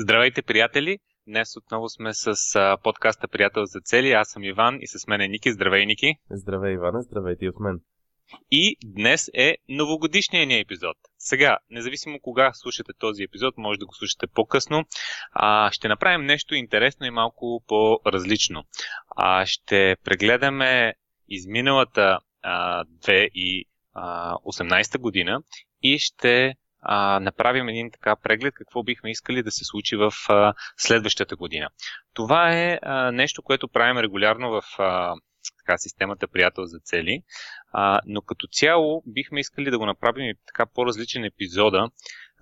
[0.00, 0.98] Здравейте, приятели!
[1.26, 4.12] Днес отново сме с а, подкаста Приятел за цели.
[4.12, 5.52] Аз съм Иван и с мен е Ники.
[5.52, 6.14] Здравей, Ники!
[6.30, 7.02] Здравей, Иване!
[7.02, 7.80] Здравейте и от мен!
[8.50, 10.96] И днес е новогодишният ни епизод.
[11.18, 14.84] Сега, независимо кога слушате този епизод, може да го слушате по-късно,
[15.32, 18.64] а, ще направим нещо интересно и малко по-различно.
[19.16, 20.94] А, ще прегледаме
[21.28, 25.42] изминалата а, 2018 година
[25.82, 30.54] и ще а, направим един така преглед какво бихме искали да се случи в а,
[30.76, 31.68] следващата година.
[32.14, 35.14] Това е а, нещо, което правим регулярно в а,
[35.58, 37.22] така, системата Приятел за цели,
[37.72, 41.90] а, но като цяло бихме искали да го направим и така по-различен епизода,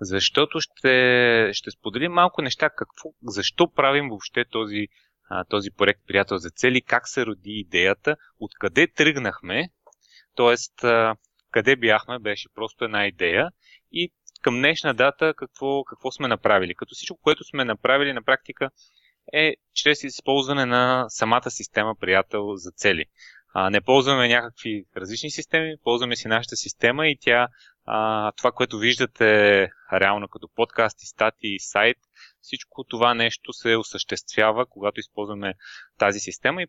[0.01, 4.87] защото ще, ще споделим малко неща, какво, защо правим въобще този,
[5.29, 9.69] а, този проект Приятел за цели, как се роди идеята, откъде тръгнахме,
[10.35, 10.55] т.е.
[11.51, 13.49] къде бяхме, беше просто една идея
[13.91, 16.75] и към днешна дата какво, какво сме направили.
[16.75, 18.69] Като всичко, което сме направили на практика
[19.33, 23.05] е чрез използване на самата система приятел за цели.
[23.53, 27.47] А, не ползваме някакви различни системи, ползваме си нашата система и тя,
[27.85, 31.97] а, това, което виждате реално като подкасти, статии, сайт,
[32.47, 35.53] всичко това нещо се осъществява, когато използваме
[35.97, 36.67] тази система и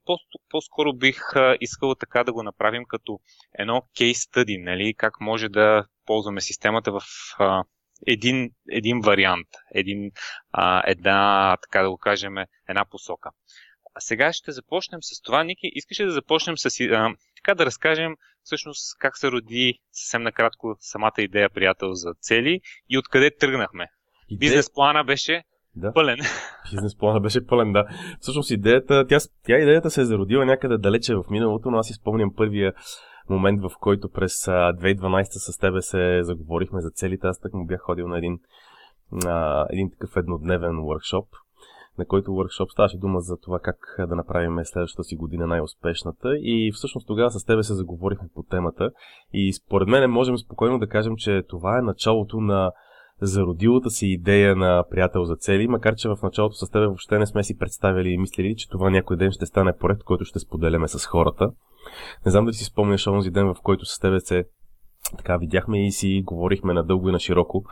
[0.51, 1.21] по-скоро бих
[1.61, 3.21] искал така да го направим като
[3.59, 4.95] едно case study, нали?
[4.95, 7.03] как може да ползваме системата в
[7.39, 7.65] а,
[8.07, 10.11] един, един вариант, един,
[10.53, 12.35] а, една, така да го кажем,
[12.69, 13.31] една посока.
[13.95, 15.45] А сега ще започнем с това.
[15.45, 20.23] Ники, искаш ли да започнем с а, така да разкажем всъщност как се роди съвсем
[20.23, 23.87] накратко самата идея приятел за цели и откъде тръгнахме?
[24.29, 24.39] Идея...
[24.39, 25.43] Бизнес плана беше
[25.77, 25.93] да.
[25.93, 26.19] Пълен.
[26.71, 27.85] Бизнес плана беше пълен, да.
[28.21, 32.35] Всъщност идеята, тя, тя идеята се е зародила някъде далече в миналото, но аз изпомням
[32.37, 32.73] първия
[33.31, 37.27] момент, в който през 2012 с тебе се заговорихме за целите.
[37.27, 38.39] Аз так му бях ходил на един,
[39.27, 41.27] а, един такъв еднодневен workshop,
[41.99, 46.29] на който workshop ставаше дума за това как да направим следващата си година най-успешната.
[46.39, 48.91] И всъщност тогава с тебе се заговорихме по темата.
[49.33, 52.73] И според мен можем спокойно да кажем, че това е началото на
[53.21, 57.27] зародилата си идея на приятел за цели, макар че в началото с теб въобще не
[57.27, 60.89] сме си представили и мислили, че това някой ден ще стане проект, който ще споделяме
[60.89, 61.51] с хората.
[62.27, 64.45] Не знам дали си спомняш онзи ден, в който с тебе се
[65.17, 67.65] така видяхме и си говорихме надълго и на широко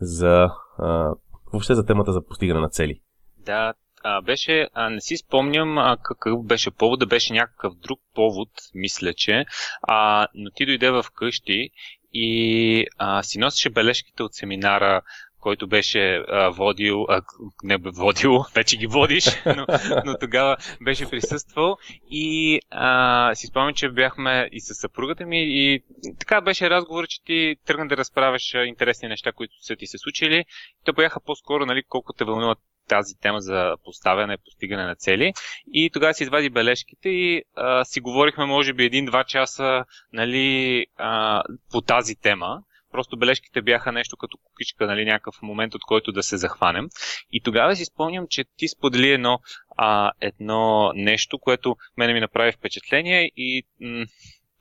[0.00, 1.14] за а,
[1.52, 3.00] въобще за темата за постигане на цели.
[3.38, 8.00] Да, а, беше, а, не си спомням а, какъв беше повод, да беше някакъв друг
[8.14, 9.44] повод, мисля, че,
[9.82, 11.70] а, но ти дойде в къщи
[12.12, 15.02] и а, си носеше бележките от семинара,
[15.40, 17.22] който беше а, водил, а,
[17.62, 19.66] не водил, вече ги водиш, но,
[20.04, 21.76] но тогава беше присъствал
[22.10, 25.82] и а, си спомням, че бяхме и с съпругата ми и
[26.18, 30.44] така беше разговор, че ти тръгна да разправяш интересни неща, които са ти се случили.
[30.84, 32.58] Те бяха по-скоро, нали, колко те вълнуват
[32.90, 35.32] тази тема за поставяне постигане на цели.
[35.72, 41.42] И тогава си извади бележките и а, си говорихме, може би, един-два часа нали, а,
[41.70, 42.62] по тази тема.
[42.92, 46.88] Просто бележките бяха нещо като кукичка, нали, някакъв момент, от който да се захванем.
[47.32, 49.38] И тогава си спомням, че ти сподели едно,
[49.76, 54.06] а, едно нещо, което мене ми направи впечатление и м-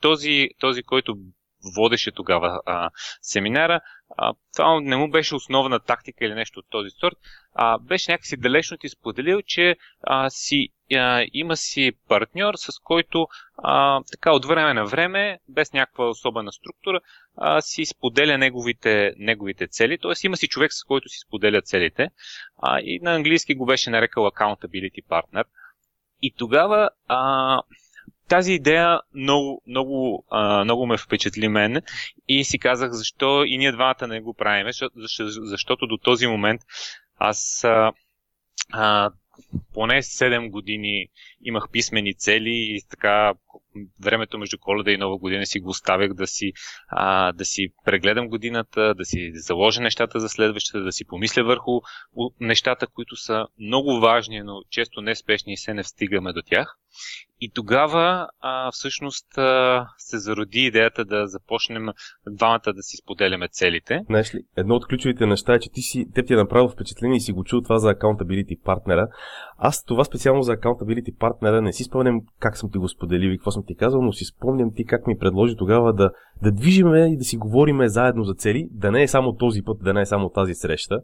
[0.02, 1.16] този, този, който
[1.76, 2.90] водеше тогава а,
[3.22, 3.82] семинара,
[4.18, 7.18] а, това не му беше основна тактика или нещо от този сорт,
[7.54, 13.28] а, беше някакси далечно ти споделил, че а, си, а, има си партньор, с който
[13.58, 17.00] а, така от време на време, без някаква особена структура,
[17.38, 20.26] а, си споделя неговите, неговите цели, т.е.
[20.26, 22.10] има си човек, с който си споделя целите.
[22.58, 25.44] А, и на английски го беше нарекал accountability partner.
[26.22, 27.62] И тогава а,
[28.30, 31.82] тази идея много, много, а, много ме впечатли мен
[32.28, 34.94] и си казах защо и ние двамата не го правим, защото,
[35.46, 36.62] защото до този момент
[37.18, 37.92] аз а,
[38.72, 39.12] а,
[39.74, 41.08] поне 7 години
[41.42, 43.34] имах писмени цели и така
[44.04, 46.52] времето между коледа и нова година си го оставях да си,
[46.88, 51.72] а, да си прегледам годината, да си заложа нещата за следващата, да си помисля върху
[52.40, 56.78] нещата, които са много важни, но често неспешни и се не стигаме до тях.
[57.42, 61.88] И тогава а, всъщност а, се зароди идеята да започнем
[62.30, 64.02] двамата да си споделяме целите.
[64.06, 67.18] Знаеш ли, едно от ключовите неща е, че ти си, те ти е направил впечатление
[67.18, 69.08] и си го чул това за accountability партнера.
[69.58, 73.38] Аз това специално за accountability партнера не си спомням как съм ти го споделил и
[73.38, 76.12] какво съм ти казал, но си спомням ти как ми предложи тогава да,
[76.42, 79.78] да движиме и да си говориме заедно за цели, да не е само този път,
[79.82, 81.00] да не е само тази среща.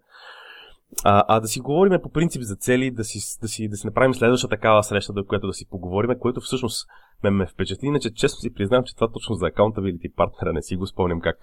[1.04, 3.88] А, а да си говорим по принцип за цели, да си, да си, да си
[3.88, 6.88] направим следваща такава среща, до която да си поговорим, което всъщност
[7.24, 7.88] ме ме впечатли.
[7.88, 11.38] Иначе честно си признавам, че това точно за accountability партнера не си го спомням как,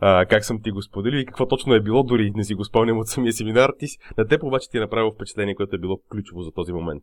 [0.00, 2.64] а, как съм ти го споделил и какво точно е било, дори не си го
[2.64, 3.70] спомням от самия семинар.
[3.78, 3.86] Ти,
[4.18, 7.02] на теб обаче ти е направило впечатление, което е било ключово за този момент.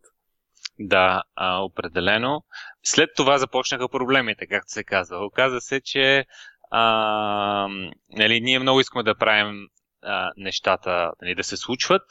[0.80, 2.44] Да, а, определено.
[2.84, 5.26] След това започнаха проблемите, както се казва.
[5.26, 6.26] Оказа се, че
[6.72, 7.68] а,
[8.18, 9.68] нали, ние много искаме да правим
[10.04, 12.04] а, нещата нали, да се случват,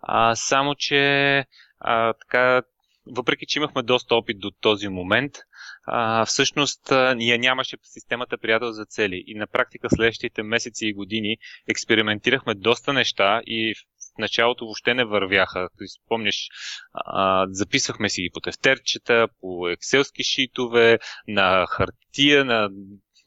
[0.00, 1.44] а, само че
[1.78, 2.62] а, така,
[3.06, 5.32] въпреки че имахме доста опит до този момент,
[5.86, 9.24] а, всъщност ние нямаше системата приятел за цели.
[9.26, 11.36] И на практика следващите месеци и години
[11.68, 15.68] експериментирахме доста неща и в началото въобще не вървяха.
[16.04, 16.48] Спомняш,
[16.92, 20.98] а, записвахме си ги по тефтерчета, по екселски шитове,
[21.28, 22.68] на хартия, на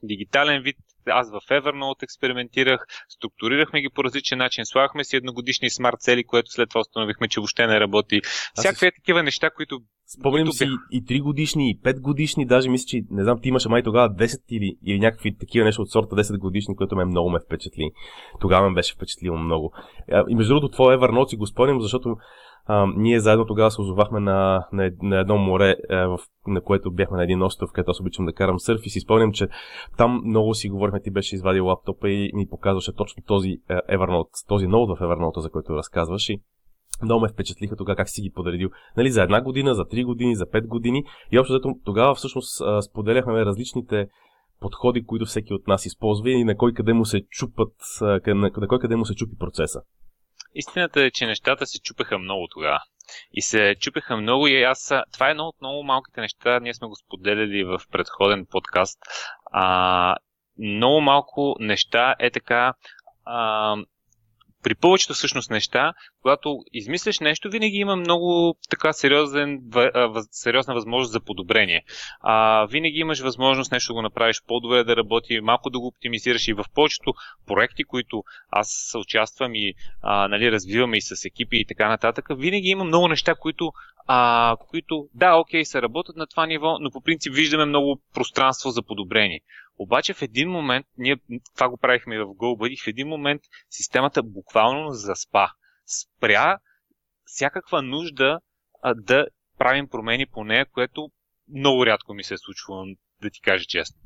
[0.04, 0.78] дигитален вид.
[1.08, 6.52] Аз в Evernote експериментирах, структурирахме ги по различен начин, слагахме си едногодишни смарт цели, което
[6.52, 8.22] след това установихме, че въобще не работи.
[8.54, 8.92] Всякакви си...
[8.96, 9.80] такива неща, които
[10.20, 13.70] Спомням си и 3 годишни, и 5 годишни, даже мисля, че не знам, ти имаше
[13.70, 17.30] май тогава 10 или, или някакви такива нещо от сорта 10 годишни, което ме много
[17.30, 17.92] ме впечатли.
[18.42, 19.74] Тогава ме беше впечатлило много.
[20.30, 22.16] И между другото, твоя Evernote си го спомням, защото
[22.66, 26.92] а, ние заедно тогава се озовахме на, на, на едно море, а, в, на което
[26.92, 29.48] бяхме на един остров, където аз обичам да карам сърф и си спомням, че
[29.98, 34.68] там много си говорихме, ти беше извадил лаптопа и ни показваше точно този Evernote, този
[34.68, 36.42] ноут в Evernote, за който разказваш и
[37.04, 38.70] много ме впечатлиха тогава как си ги подредил.
[38.98, 41.04] Нали, за една година, за три години, за пет години.
[41.32, 44.08] И общо тогава всъщност споделяхме различните
[44.60, 47.74] подходи, които всеки от нас използва и на кой къде му се чупат,
[48.28, 49.82] на кой къде му се чупи процеса.
[50.56, 52.80] Истината е, че нещата се чупеха много тогава.
[53.34, 54.94] И се чупеха много и аз...
[55.14, 56.60] Това е едно от много малките неща.
[56.60, 59.00] Ние сме го споделяли в предходен подкаст.
[59.52, 60.16] А,
[60.60, 62.74] много малко неща е така...
[63.26, 63.76] А,
[64.64, 69.60] при повечето всъщност неща, когато измисляш нещо, винаги има много така сериозен,
[70.32, 71.84] сериозна възможност за подобрение.
[72.22, 76.48] А, винаги имаш възможност нещо да го направиш по-добре да работи, малко да го оптимизираш
[76.48, 77.14] и в повечето
[77.48, 82.70] проекти, които аз участвам и а, нали, развиваме и с екипи и така нататък, винаги
[82.70, 83.72] има много неща, които
[84.08, 88.70] а, които, да, окей, се работят на това ниво, но по принцип виждаме много пространство
[88.70, 89.40] за подобрение.
[89.80, 91.18] Обаче в един момент, ние
[91.56, 95.48] това го правихме в GoBuddy, в един момент системата буквално заспа.
[95.86, 96.58] Спря
[97.26, 98.40] всякаква нужда
[98.82, 99.26] а, да
[99.58, 101.10] правим промени по нея, което
[101.56, 102.86] много рядко ми се е случвало,
[103.22, 104.02] да ти кажа честно.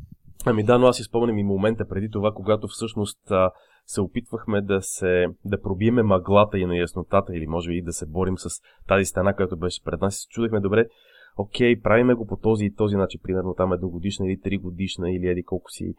[0.45, 3.51] Ами да, но аз изпомням и момента преди това, когато всъщност а,
[3.85, 7.93] се опитвахме да се да пробиеме мъглата и на яснотата, или може би и да
[7.93, 8.49] се борим с
[8.87, 10.27] тази стена, която беше пред нас.
[10.29, 10.85] Чудихме добре,
[11.37, 15.27] окей, правиме го по този и този начин, примерно там едногодишна или три годишна или
[15.27, 15.93] еди колко си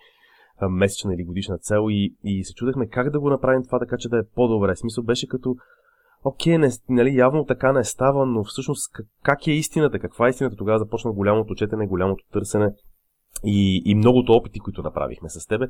[0.71, 4.09] месечна или годишна цел и, и се чудехме как да го направим това така, че
[4.09, 4.77] да е по-добре.
[4.77, 5.57] Смисъл беше като
[6.25, 9.99] окей, не, нали, явно така не става, но всъщност как, как е истината?
[9.99, 10.57] Каква е истината?
[10.57, 12.75] Тогава започна голямото четене, голямото търсене
[13.45, 15.69] и, и многото опити, които направихме с тебе.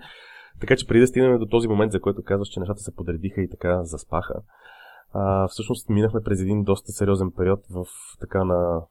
[0.60, 3.40] Така че преди да стигнем до този момент, за който казваш, че нещата се подредиха
[3.42, 4.34] и така заспаха,
[5.12, 7.84] а, всъщност минахме през един доста сериозен период в
[8.20, 8.82] така на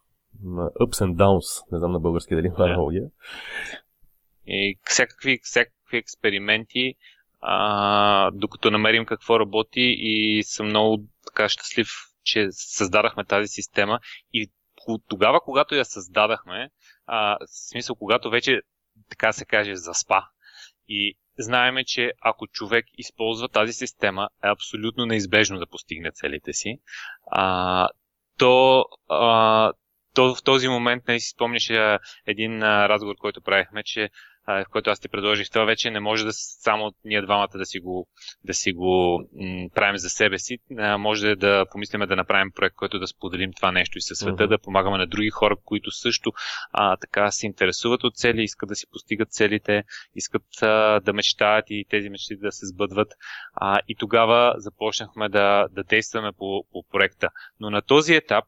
[0.79, 3.03] ups and downs, не знам на български дали има аналогия.
[4.47, 6.95] И всякакви, всякакви експерименти,
[7.41, 11.87] а, докато намерим какво работи и съм много така щастлив,
[12.23, 13.99] че създадахме тази система.
[14.33, 14.51] И
[15.07, 16.69] тогава, когато я създадахме,
[17.05, 18.61] а, в смисъл, когато вече,
[19.09, 20.21] така се каже, заспа.
[20.87, 26.79] И знаеме, че ако човек използва тази система, е абсолютно неизбежно да постигне целите си,
[27.31, 27.89] а,
[28.37, 29.73] то а,
[30.17, 31.69] то в този момент не си спомняш
[32.27, 34.09] един разговор, който правихме, че
[34.47, 37.79] в който аз ти предложих, това вече не може да само ние двамата да си
[37.79, 38.07] го,
[38.43, 40.57] да си го м, правим за себе си.
[40.77, 44.43] А, може да помислиме да направим проект, който да споделим това нещо и със света,
[44.43, 44.49] uh-huh.
[44.49, 46.31] да помагаме на други хора, които също
[46.71, 49.83] а, така се интересуват от цели, искат да си постигат целите,
[50.15, 53.07] искат а, да мечтаят и тези мечти да се сбъдват.
[53.53, 57.29] А, и тогава започнахме да, да действаме по, по проекта.
[57.59, 58.45] Но на този етап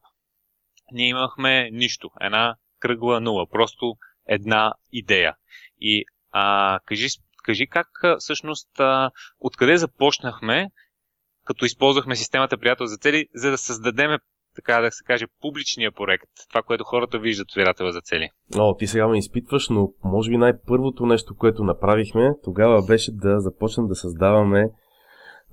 [0.91, 2.09] ние имахме нищо.
[2.21, 3.47] Една кръгла нула.
[3.49, 3.95] Просто
[4.27, 5.35] една идея.
[5.79, 7.07] И а, кажи,
[7.43, 7.87] кажи как
[8.19, 10.67] всъщност а, откъде започнахме,
[11.45, 14.11] като използвахме системата приятел за цели, за да създадем
[14.55, 18.29] така да се каже, публичния проект, това, което хората виждат от приятел за цели.
[18.57, 23.39] О, ти сега ме изпитваш, но може би най-първото нещо, което направихме, тогава беше да
[23.39, 24.69] започнем да създаваме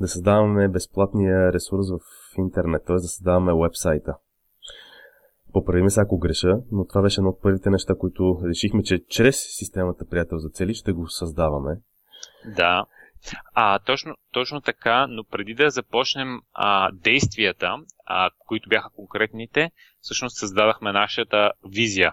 [0.01, 1.99] да създаваме безплатния ресурс в
[2.39, 2.95] интернет, т.е.
[2.95, 4.15] да създаваме вебсайта.
[5.57, 9.37] Поправи ме ако греша, но това беше едно от първите неща, които решихме, че чрез
[9.37, 11.71] системата Приятел за цели ще го създаваме.
[12.57, 12.85] Да.
[13.55, 19.71] А, точно, точно така, но преди да започнем а, действията, а, които бяха конкретните,
[20.01, 22.13] всъщност създадахме нашата визия.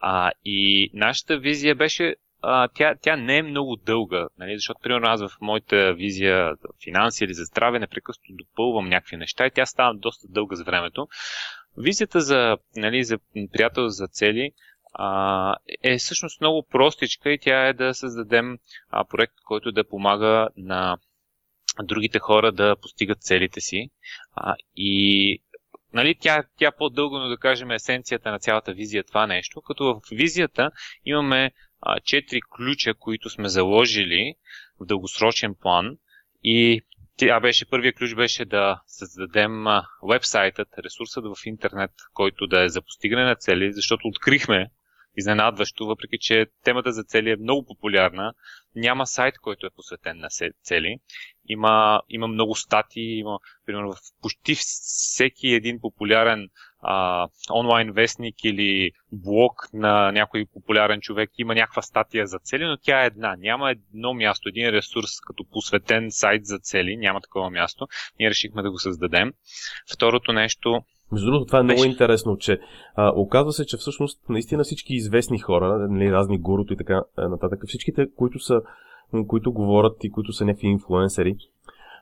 [0.00, 4.56] А, и нашата визия беше а, тя, тя не е много дълга, нали?
[4.56, 9.50] защото, примерно, аз в моята визия финанси или за здраве непрекъснато допълвам някакви неща и
[9.50, 11.08] тя става доста дълга за времето.
[11.76, 13.18] Визията за, нали, за
[13.52, 14.52] приятел за цели
[14.94, 18.58] а, е всъщност много простичка и тя е да създадем
[18.90, 20.98] а, проект, който да помага на
[21.82, 23.90] другите хора да постигат целите си.
[24.34, 25.38] А, и
[25.92, 30.00] нали, тя, тя по-дълго, но да кажем есенцията на цялата визия това нещо, като в
[30.12, 30.70] визията
[31.04, 31.50] имаме
[32.04, 34.34] четири ключа, които сме заложили
[34.80, 35.96] в дългосрочен план
[36.42, 36.82] и
[37.16, 39.64] тя беше, първият ключ беше да създадем
[40.10, 44.70] вебсайтът, ресурсът в интернет, който да е за постигане на цели, защото открихме
[45.16, 48.34] изненадващо, въпреки че темата за цели е много популярна.
[48.74, 50.28] Няма сайт, който е посветен на
[50.62, 50.98] цели.
[51.48, 56.48] Има, има много статии, има, примерно, в почти всеки един популярен
[56.82, 62.76] а, онлайн вестник или блог на някой популярен човек има някаква статия за цели, но
[62.76, 63.36] тя е една.
[63.38, 67.86] Няма едно място, един ресурс като посветен сайт за цели, няма такова място.
[68.18, 69.32] Ние решихме да го създадем.
[69.94, 72.60] Второто нещо, между другото, това е много интересно, че
[72.94, 77.60] а, оказва се, че всъщност наистина всички известни хора, нали, разни гуруто и така нататък,
[77.66, 78.60] всичките, които са,
[79.28, 81.36] които говорят и които са някакви инфлуенсери,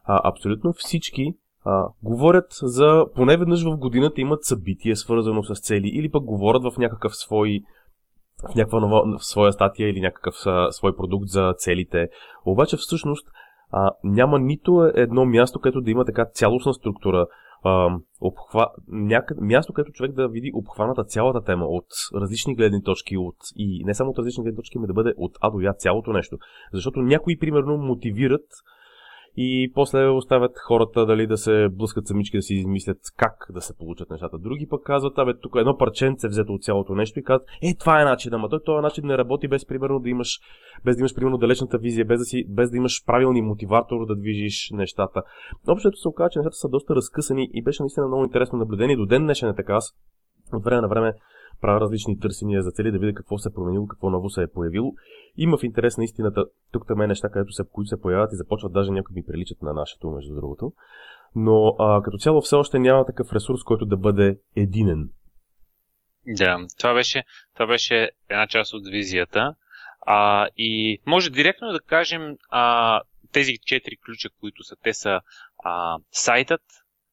[0.05, 5.89] а, абсолютно всички а, говорят за, поне веднъж в годината имат събитие свързано с цели
[5.89, 7.61] или пък говорят в някакъв свой
[8.53, 12.09] в някаква нова, в своя статия или някакъв а, свой продукт за целите.
[12.47, 13.29] Обаче всъщност
[13.71, 17.27] а, няма нито едно място, където да има така цялостна структура,
[17.65, 18.69] а, обхва...
[18.89, 19.39] някъд...
[19.41, 23.37] място, където човек да види обхваната цялата тема от различни гледни точки от...
[23.57, 26.13] и не само от различни гледни точки, но да бъде от А до Я цялото
[26.13, 26.37] нещо.
[26.73, 28.47] Защото някои, примерно, мотивират
[29.37, 33.77] и после оставят хората дали да се блъскат самички да си измислят как да се
[33.77, 34.39] получат нещата.
[34.39, 38.01] Други пък казват, абе, тук едно парченце взето от цялото нещо и казват, е, това
[38.01, 40.39] е начин, ама той този начин не работи без примерно да имаш,
[40.85, 44.17] без да имаш примерно далечната визия, без да, си, без да имаш правилни мотиватор да
[44.17, 45.23] движиш нещата.
[45.69, 48.97] Общото се оказа, че нещата са доста разкъсани и беше наистина много интересно наблюдение.
[48.97, 49.73] До ден днешен е така.
[49.73, 49.95] Аз
[50.53, 51.13] от време на време
[51.61, 54.53] правя различни търсения за цели да видя какво се е променило, какво ново се е
[54.55, 54.93] появило.
[55.37, 58.37] Има в интерес на истината тук там е неща, където се, които се появяват и
[58.37, 60.73] започват даже някои ми приличат на нашето, между другото.
[61.35, 65.09] Но а, като цяло все още няма такъв ресурс, който да бъде единен.
[66.27, 67.25] Да, това беше,
[67.55, 69.55] това беше една част от визията.
[70.07, 73.01] А, и може директно да кажем а,
[73.33, 75.21] тези четири ключа, които са, те са
[75.65, 76.63] а, сайтът,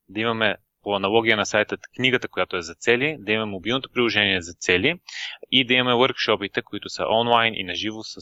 [0.09, 0.55] да имаме
[0.87, 4.99] по аналогия на сайта книгата, която е за цели, да имаме мобилното приложение за цели
[5.51, 8.19] и да имаме въркшопите, които са онлайн и наживо с,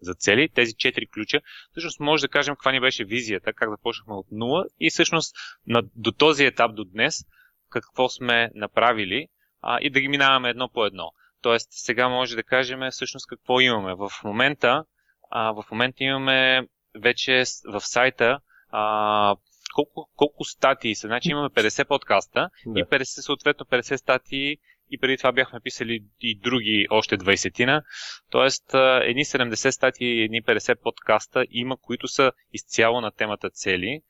[0.00, 0.48] за цели.
[0.48, 1.40] Тези четири ключа.
[1.70, 5.36] Всъщност може да кажем каква ни беше визията, как започнахме от нула и всъщност
[5.66, 7.24] на, до този етап до днес
[7.68, 9.26] какво сме направили
[9.62, 11.12] а, и да ги минаваме едно по едно.
[11.42, 13.94] Тоест, сега може да кажем всъщност какво имаме.
[13.94, 14.84] В момента,
[15.30, 18.40] а, в момента имаме вече в сайта
[18.70, 19.36] а,
[19.74, 21.06] колко, колко статии са.
[21.06, 22.80] Значи имаме 50 подкаста да.
[22.80, 24.56] и 50, съответно 50 статии
[24.90, 27.82] и преди това бяхме писали и други още 20-тина.
[28.30, 28.64] Тоест,
[29.02, 34.00] едни 70 статии и едни 50 подкаста има, които са изцяло на темата цели.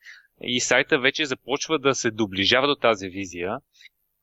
[0.43, 3.57] И сайта вече започва да се доближава до тази визия,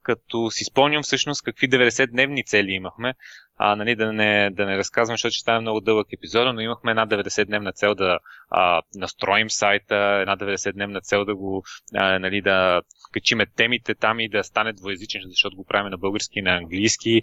[0.02, 3.14] като си спомням всъщност какви 90-дневни цели имахме
[3.58, 6.90] а, нали, да, не, да не разказвам, защото ще стане много дълъг епизод, но имахме
[6.90, 8.18] една 90-дневна цел да
[8.50, 11.62] а, настроим сайта, една 90-дневна цел да го,
[11.94, 16.38] а, нали, да качиме темите там и да стане двоязичен, защото го правим на български
[16.38, 17.22] и на английски.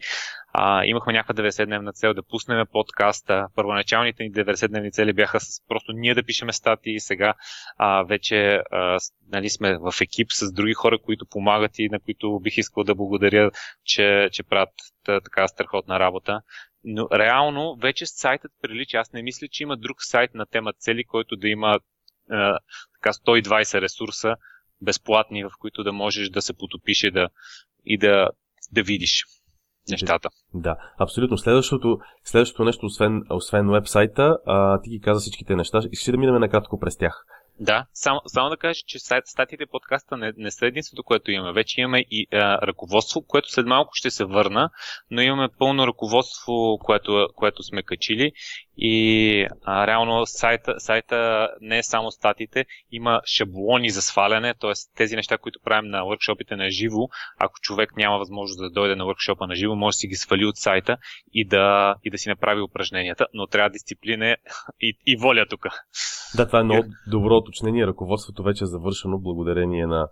[0.54, 3.48] А, имахме някаква 90-дневна цел да пуснем подкаста.
[3.56, 7.00] Първоначалните ни 90-дневни цели бяха с просто ние да пишеме статии.
[7.00, 7.34] Сега
[7.77, 8.98] а, вече а,
[9.32, 12.96] нали, сме в екип с други хора, които помагат и на които бих искал да
[12.96, 13.51] благодаря,
[13.84, 14.70] че, че правят
[15.05, 16.41] така страхотна работа.
[16.83, 18.97] Но реално вече сайтът прилича.
[18.97, 21.79] Аз не мисля, че има друг сайт на тема цели, който да има
[22.29, 22.59] а,
[22.93, 24.35] така 120 ресурса
[24.81, 27.29] безплатни, в които да можеш да се потопиш и да,
[27.85, 28.29] и да,
[28.71, 29.24] да видиш
[29.91, 30.29] нещата.
[30.53, 31.38] Да, абсолютно.
[31.38, 35.79] Следващото, следващото нещо, освен, освен вебсайта, а, ти ги каза всичките неща.
[35.93, 37.25] Ще да минем накратко през тях.
[37.59, 41.53] Да, само, само да кажа, че статите подкаста не, не са единството, което имаме.
[41.53, 44.69] Вече имаме и а, ръководство, което след малко ще се върна,
[45.12, 48.31] но имаме пълно ръководство, което, което сме качили
[48.77, 54.71] и а, реално сайта, сайта не е само статите, има шаблони за сваляне, т.е.
[54.95, 57.07] тези неща, които правим на workshopите на живо,
[57.39, 60.45] ако човек няма възможност да дойде на workshopа на живо, може да си ги свали
[60.45, 60.97] от сайта
[61.33, 64.38] и да, и да си направи упражненията, но трябва дисциплина
[64.81, 65.65] и, и воля тук.
[66.38, 67.88] Да, това е много добро уточнение.
[67.88, 70.08] Ръководството вече е завършено благодарение на,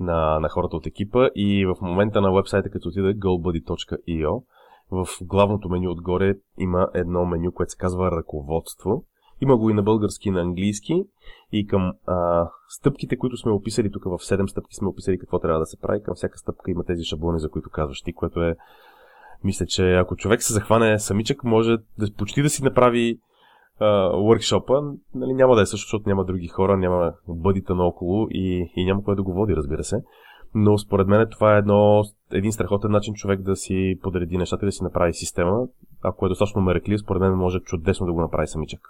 [0.00, 4.42] на, на хората от екипа и в момента на вебсайта, като отиде goalbuddy.io,
[4.90, 9.04] в главното меню отгоре има едно меню, което се казва ръководство.
[9.40, 11.04] Има го и на български и на английски.
[11.52, 15.60] И към а, стъпките, които сме описали тук в 7 стъпки, сме описали какво трябва
[15.60, 16.02] да се прави.
[16.02, 18.56] Към всяка стъпка има тези шаблони, за които казваш ти, което е.
[19.44, 23.18] Мисля, че ако човек се захване самичък, може да, почти да си направи
[23.80, 28.84] workshop нали, няма да е също, защото няма други хора, няма бъдите наоколо и, и
[28.84, 29.96] няма кой да го води, разбира се.
[30.54, 32.02] Но според мен това е едно,
[32.32, 35.66] един страхотен начин човек да си подреди нещата и да си направи система.
[36.02, 38.80] Ако е достатъчно мереклив, според мен може чудесно да го направи самичък.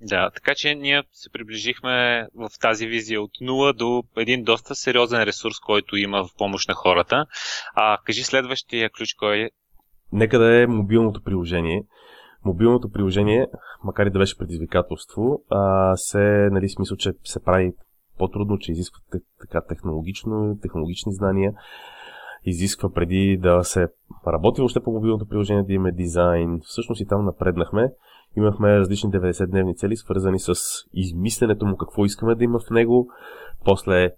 [0.00, 5.22] Да, така че ние се приближихме в тази визия от нула до един доста сериозен
[5.22, 7.26] ресурс, който има в помощ на хората.
[7.74, 9.50] А кажи следващия ключ кой е?
[10.12, 11.82] Нека да е мобилното приложение.
[12.44, 13.46] Мобилното приложение,
[13.84, 17.72] макар и да беше предизвикателство, а, се, нали, смисъл, че се прави
[18.18, 19.00] по-трудно, че изисква
[19.40, 21.52] така технологично, технологични знания.
[22.44, 23.88] Изисква преди да се
[24.26, 26.60] работи въобще по мобилното приложение, да имаме дизайн.
[26.64, 27.92] Всъщност и там напреднахме.
[28.36, 30.54] Имахме различни 90-дневни цели, свързани с
[30.92, 33.08] измисленето му, какво искаме да има в него.
[33.64, 34.10] После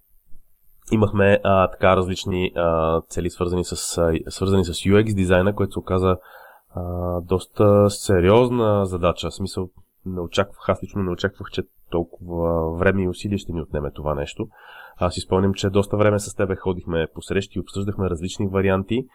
[0.93, 5.79] имахме а, така различни а, цели, свързани с, а, свързани с UX дизайна, което се
[5.79, 6.17] оказа
[6.77, 9.31] а, доста сериозна задача.
[9.31, 9.71] В смисъл,
[10.07, 14.15] не очаквах, аз лично не очаквах, че толкова време и усилия ще ни отнеме това
[14.15, 14.49] нещо.
[14.97, 19.07] Аз си спомням, че доста време с тебе ходихме по срещи и обсъждахме различни варианти,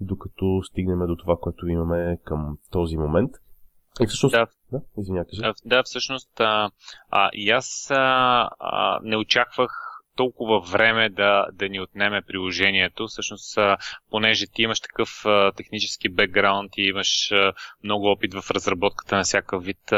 [0.00, 3.30] докато стигнем до това, което имаме към този момент.
[4.00, 4.32] И всъщност...
[4.32, 5.52] Да, да, извиня, кажи.
[5.64, 6.70] Да, всъщност а,
[7.10, 9.83] а, и аз а, а, не очаквах
[10.16, 13.06] толкова време да, да ни отнеме приложението.
[13.06, 13.58] Всъщност,
[14.10, 15.24] понеже ти имаш такъв
[15.56, 17.32] технически бекграунд и имаш
[17.84, 19.92] много опит в разработката на всякакъв вид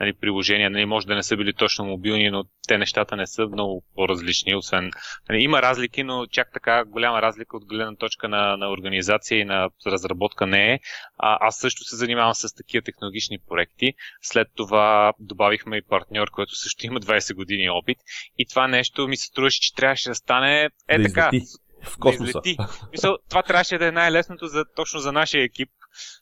[0.00, 3.46] нали, приложения, нали, може да не са били точно мобилни, но те нещата не са
[3.46, 4.90] много по-различни, освен...
[5.28, 9.44] Нали, има разлики, но чак така голяма разлика от гледна точка на, на организация и
[9.44, 10.80] на разработка не е.
[11.18, 13.94] А, аз също се занимавам с такива технологични проекти.
[14.22, 17.98] След това добавихме и партньор, който също има 20 години опит.
[18.38, 21.30] И това нещо ми се струваше, че трябваше да стане е да така.
[21.32, 21.46] Излети.
[21.82, 22.32] В космоса.
[22.32, 22.56] Да излети.
[22.92, 25.70] Мисъл, това трябваше да е най-лесното за, точно за нашия екип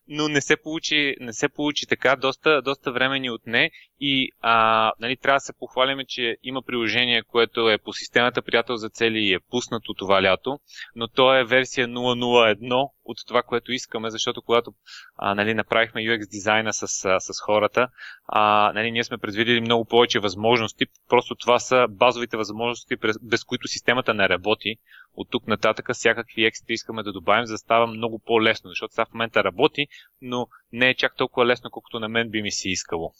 [0.09, 2.17] но не се получи, не се получи така.
[2.17, 7.23] Доста, доста време ни отне и а, нали, трябва да се похвалиме, че има приложение,
[7.23, 10.59] което е по системата Приятел за цели и е пуснато това лято,
[10.97, 14.73] но то е версия 001 от това, което искаме, защото когато
[15.17, 16.87] а, нали, направихме UX дизайна с,
[17.21, 17.89] с хората,
[18.27, 20.87] а, нали, ние сме предвидели много повече възможности.
[21.09, 24.77] Просто това са базовите възможности, без които системата не работи.
[25.17, 29.05] От тук нататък всякакви екстри искаме да добавим, за да става много по-лесно, защото сега
[29.05, 29.87] в момента работи,
[30.23, 33.13] но не е чак толкова лесно, колкото на мен би ми си искало.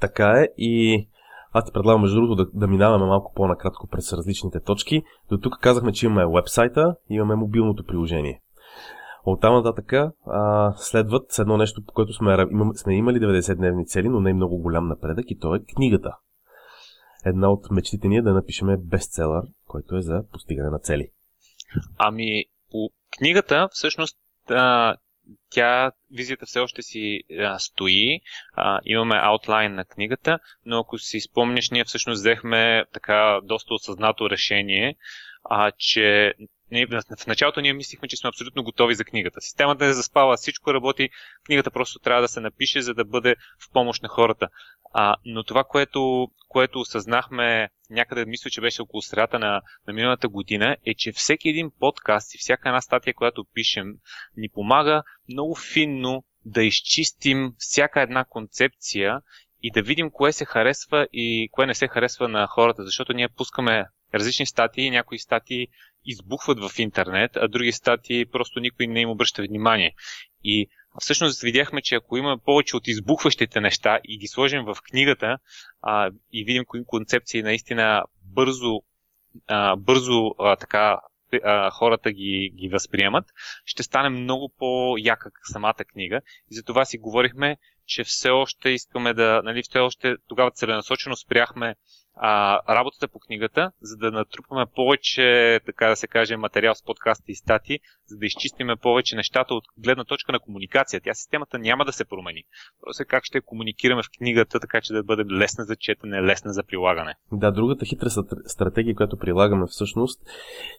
[0.00, 1.06] Така е и
[1.52, 5.02] аз ти предлагам, между другото, да, да минаваме малко по-накратко през различните точки.
[5.30, 8.40] До тук казахме, че имаме вебсайта, имаме мобилното приложение.
[9.24, 9.92] От там нататък
[10.26, 14.34] а, следват едно нещо, по което сме, имам, сме имали 90-дневни цели, но не е
[14.34, 16.16] много голям напредък и то е книгата.
[17.26, 21.08] Една от мечтите ни е да напишеме бестселър, който е за постигане на цели.
[21.98, 24.18] Ами, по книгата, всъщност,
[24.50, 24.96] а,
[25.50, 28.20] тя, визията все още си а, стои,
[28.52, 34.30] а, имаме аутлайн на книгата, но ако си спомняш, ние всъщност взехме така доста осъзнато
[34.30, 34.96] решение,
[35.44, 36.34] а, че
[36.70, 39.40] в началото ние мислихме, че сме абсолютно готови за книгата.
[39.40, 41.10] Системата е заспала, всичко работи,
[41.44, 44.48] книгата просто трябва да се напише, за да бъде в помощ на хората.
[44.92, 50.28] А, но това, което, което осъзнахме някъде, мисля, че беше около средата на, на миналата
[50.28, 53.94] година, е, че всеки един подкаст и всяка една статия, която пишем,
[54.36, 59.20] ни помага много финно да изчистим всяка една концепция
[59.62, 63.28] и да видим кое се харесва и кое не се харесва на хората, защото ние
[63.28, 65.68] пускаме различни статии, някои статии
[66.06, 69.94] избухват в интернет, а други статии просто никой не им обръща внимание.
[70.44, 70.68] И
[71.00, 75.38] всъщност видяхме, че ако има повече от избухващите неща и ги сложим в книгата
[75.82, 78.82] а, и видим кои концепции наистина бързо,
[79.48, 80.98] а, бързо а, така
[81.72, 83.24] хората ги, ги възприемат,
[83.64, 86.20] ще стане много по-яка самата книга.
[86.50, 91.16] И за това си говорихме, че все още искаме да, нали, все още тогава целенасочено
[91.16, 91.74] спряхме
[92.16, 97.32] а, работата по книгата, за да натрупаме повече, така да се каже, материал с подкасти
[97.32, 101.00] и стати, за да изчистиме повече нещата от гледна точка на комуникация.
[101.00, 102.42] Тя системата няма да се промени.
[102.80, 106.52] Просто е как ще комуникираме в книгата, така че да бъде лесна за четене, лесна
[106.52, 107.14] за прилагане.
[107.32, 108.10] Да, другата хитра
[108.46, 110.20] стратегия, която прилагаме всъщност,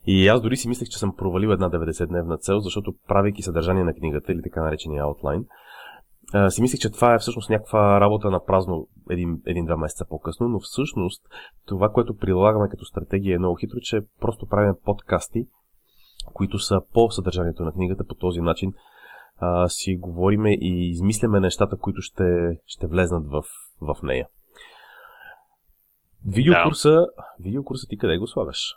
[0.07, 3.93] и аз дори си мислех, че съм провалил една 90-дневна цел, защото правейки съдържание на
[3.93, 5.45] книгата или така наречения аутлайн,
[6.33, 10.47] а, си мислих, че това е всъщност някаква работа на празно един, един-два месеца по-късно,
[10.47, 11.23] но всъщност
[11.65, 15.47] това, което прилагаме като стратегия е много хитро, че просто правим подкасти,
[16.33, 18.73] които са по съдържанието на книгата, по този начин
[19.37, 22.23] а, си говориме и измисляме нещата, които ще,
[22.65, 23.43] ще влезнат в,
[23.81, 24.27] в нея.
[26.25, 27.07] Видеокурса, да.
[27.39, 28.73] видеокурса ти къде го слагаш?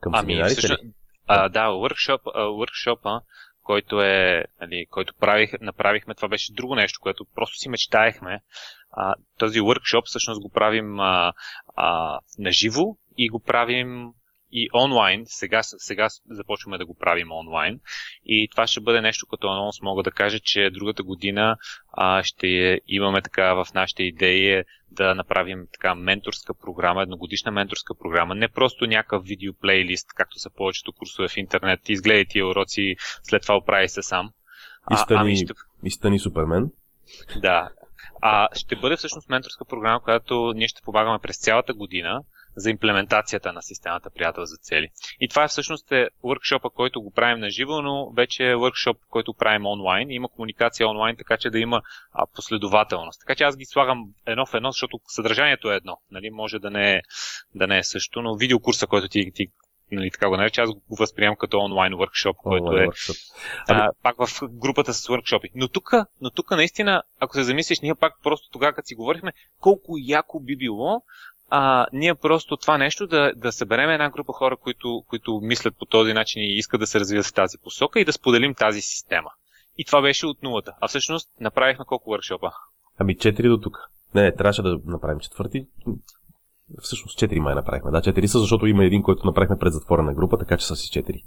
[0.00, 0.82] Към ами, всъщност,
[1.26, 3.22] а, да, workshop, workshop
[3.66, 8.40] който е, нали, който правих, направихме, това беше друго нещо, което просто си мечтаехме.
[8.90, 11.32] А, този workshop всъщност го правим а,
[11.76, 14.12] а, наживо и го правим
[14.52, 15.22] и онлайн.
[15.24, 17.80] Сега, сега започваме да го правим онлайн.
[18.24, 19.82] И това ще бъде нещо като анонс.
[19.82, 21.56] Мога да кажа, че другата година
[21.92, 28.34] а, ще имаме така в нашите идеи да направим така менторска програма, едногодишна менторска програма.
[28.34, 31.88] Не просто някакъв видео плейлист, както са повечето курсове в интернет.
[31.88, 34.30] Изгледай тия уроци, след това оправи се сам.
[34.92, 35.52] И стани, а, ами ще...
[35.84, 36.70] и стани супермен.
[37.40, 37.68] Да.
[38.22, 42.22] А ще бъде всъщност менторска програма, която ние ще помагаме през цялата година
[42.56, 44.88] за имплементацията на системата приятел за цели.
[45.20, 48.96] И това е всъщност е workshop който го правим на живо, но вече е workshop,
[49.10, 50.10] който правим онлайн.
[50.10, 51.82] Има комуникация онлайн, така че да има
[52.34, 53.20] последователност.
[53.20, 55.98] Така че аз ги слагам едно в едно, защото съдържанието е едно.
[56.10, 56.30] Нали?
[56.30, 57.02] Може да не е,
[57.54, 59.48] да не е също, но видеокурса, който ти, ти
[59.92, 62.88] нали, така го нарече, аз го възприемам като онлайн workshop, който е а,
[63.68, 65.50] ами- пак в групата с workshop.
[65.54, 65.90] Но тук,
[66.20, 70.40] но тук наистина, ако се замислиш, ние пак просто тогава, като си говорихме, колко яко
[70.40, 71.02] би било
[71.50, 75.84] а, ние просто това нещо да, да съберем една група хора, които, които мислят по
[75.84, 79.30] този начин и искат да се развият в тази посока и да споделим тази система.
[79.78, 80.72] И това беше от нулата.
[80.80, 82.50] А всъщност направихме колко въркшопа?
[82.98, 83.78] Ами 4 до тук.
[84.14, 85.66] Не, не, трябваше да направим четвърти.
[86.82, 87.90] Всъщност 4 май направихме.
[87.90, 91.02] Да, 4 са, защото има един, който направихме пред затворена група, така че са си
[91.02, 91.22] 4.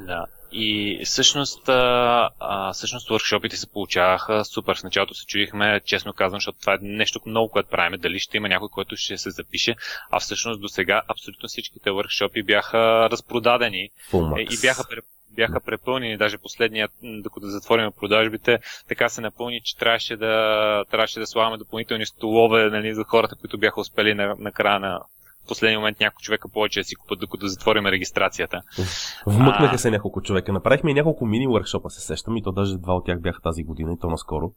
[0.00, 0.26] Да.
[0.52, 4.76] И всъщност, а, всъщност workshopите се получаваха супер.
[4.76, 8.00] В началото се чудихме, честно казвам, защото това е нещо много, което правим.
[8.00, 9.74] Дали ще има някой, който ще се запише.
[10.10, 13.90] А всъщност до сега абсолютно всичките workshopи бяха разпродадени е,
[14.40, 14.84] и бяха
[15.36, 21.26] бяха препълнени, даже последния, докато затворим продажбите, така се напълни, че трябваше да, трябваше да
[21.26, 25.00] слагаме допълнителни столове нали, за хората, които бяха успели на, на края на,
[25.44, 28.60] в последния момент няколко човека повече да си купат, докато затворим регистрацията.
[29.26, 30.52] Вмъкнаха се няколко човека.
[30.52, 33.64] Направихме и няколко мини workshопа, се сещам, и то даже два от тях бяха тази
[33.64, 34.52] година, и то наскоро,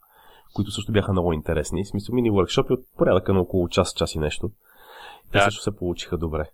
[0.53, 1.83] които също бяха много интересни.
[1.83, 4.49] В смисъл мини workshопи от порядъка на около час, час и нещо.
[5.31, 5.43] Те да.
[5.43, 6.45] също се получиха добре.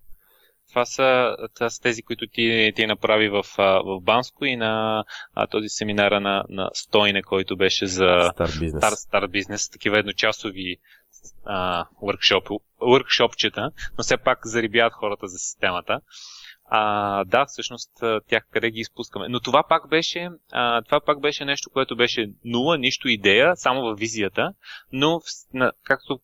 [0.72, 5.48] Това са, това са тези, които ти, ти направи в, в Банско и на а,
[5.48, 8.80] този семинара на, на Стойне, който беше за Star Business.
[8.80, 10.78] Star, Star Business, такива едночасови
[11.46, 16.02] а, workshop, workshopчета, но все пак зарибяват хората за системата.
[16.66, 17.92] А, да, всъщност
[18.28, 19.28] тях къде ги изпускаме.
[19.30, 23.82] Но това пак беше, а, това пак беше нещо, което беше нула, нищо идея, само
[23.82, 24.54] във визията,
[24.92, 26.20] но в, на, както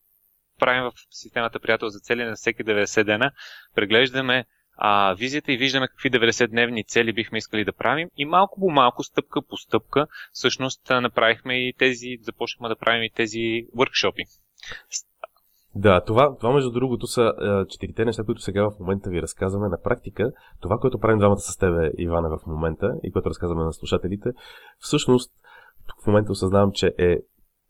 [0.59, 3.31] правим в системата приятел за цели на всеки 90 дена,
[3.75, 4.45] преглеждаме
[4.77, 9.03] а, визията и виждаме какви 90-дневни цели бихме искали да правим и малко по малко,
[9.03, 14.23] стъпка по стъпка, всъщност направихме и тези, започнахме да правим и тези workshopи.
[15.75, 19.69] Да, това, това между другото са е, четирите неща, които сега в момента ви разказваме.
[19.69, 23.73] На практика, това, което правим двамата с тебе, Ивана, в момента и което разказваме на
[23.73, 24.29] слушателите,
[24.79, 25.31] всъщност
[25.87, 27.17] тук в момента осъзнавам, че е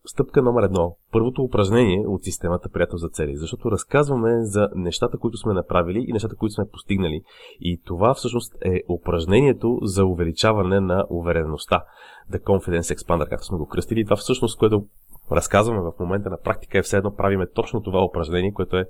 [0.05, 0.97] стъпка номер едно.
[1.11, 6.13] Първото упражнение от системата Приятел за цели, защото разказваме за нещата, които сме направили и
[6.13, 7.21] нещата, които сме постигнали.
[7.59, 11.83] И това всъщност е упражнението за увеличаване на увереността.
[12.31, 14.03] The Confidence Expander, както сме го кръстили.
[14.03, 14.85] Това всъщност, което
[15.31, 18.85] разказваме в момента на практика е все едно правиме точно това упражнение, което е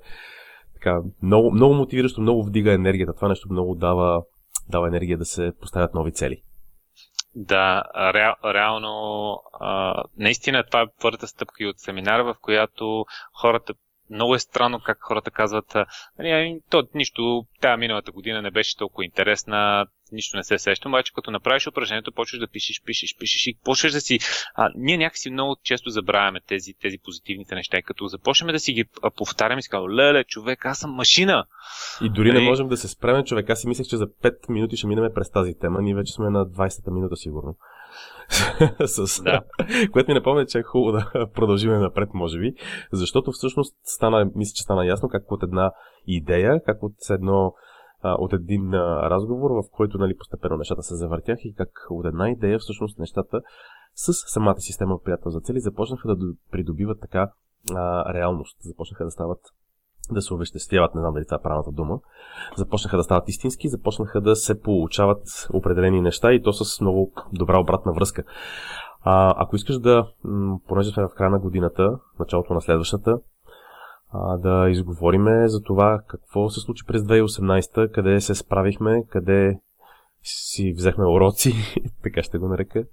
[0.74, 3.12] така, много, много мотивиращо, много вдига енергията.
[3.12, 4.22] Това нещо много дава,
[4.68, 6.42] дава енергия да се поставят нови цели.
[7.34, 13.74] Да, ре, реално, а, наистина това е първата стъпка и от семинара, в която хората
[14.10, 15.74] много е странно как хората казват,
[16.18, 20.92] нали, ами, то нищо, тая миналата година не беше толкова интересна, нищо не се сещам,
[20.92, 24.18] обаче като направиш упражнението, почваш да пишеш, пишеш, пишеш и почваш да си...
[24.54, 27.78] А, ние някакси много често забравяме тези, тези позитивните неща.
[27.78, 28.84] И като започнем да си ги
[29.16, 31.44] повтаряме и си казвам, леле, човек, аз съм машина.
[32.02, 32.48] И дори не нали?
[32.48, 33.50] можем да се справим, човек.
[33.50, 35.82] Аз си мислех, че за 5 минути ще минем през тази тема.
[35.82, 37.56] Ние вече сме на 20-та минута, сигурно.
[38.86, 39.22] с...
[39.22, 39.40] да.
[39.92, 42.52] Което ми напомня, че е хубаво да продължим напред, може би,
[42.92, 45.70] защото всъщност стана, мисля, че стана ясно как от една
[46.06, 47.54] идея, как от едно
[48.04, 52.58] от един разговор, в който нали, постепенно нещата се завъртях и как от една идея
[52.58, 53.40] всъщност нещата
[53.94, 57.30] с самата система приятел за цели започнаха да придобиват така
[57.74, 59.40] а, реалност, започнаха да стават
[60.12, 61.98] да се овеществяват, не знам дали това е правилната дума,
[62.56, 67.60] започнаха да стават истински, започнаха да се получават определени неща и то с много добра
[67.60, 68.22] обратна връзка.
[69.00, 70.06] А, ако искаш да,
[70.68, 73.18] понеже сме в края на годината, началото на следващата,
[74.12, 79.60] а, да изговориме за това какво се случи през 2018, къде се справихме, къде
[80.22, 81.54] си взехме уроци,
[82.02, 82.84] така ще го нарека,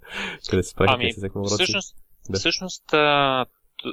[0.50, 1.54] къде се справихме, ами, си взехме уроци.
[1.54, 1.96] Всъщност,
[2.30, 2.38] да.
[2.40, 2.94] всъщност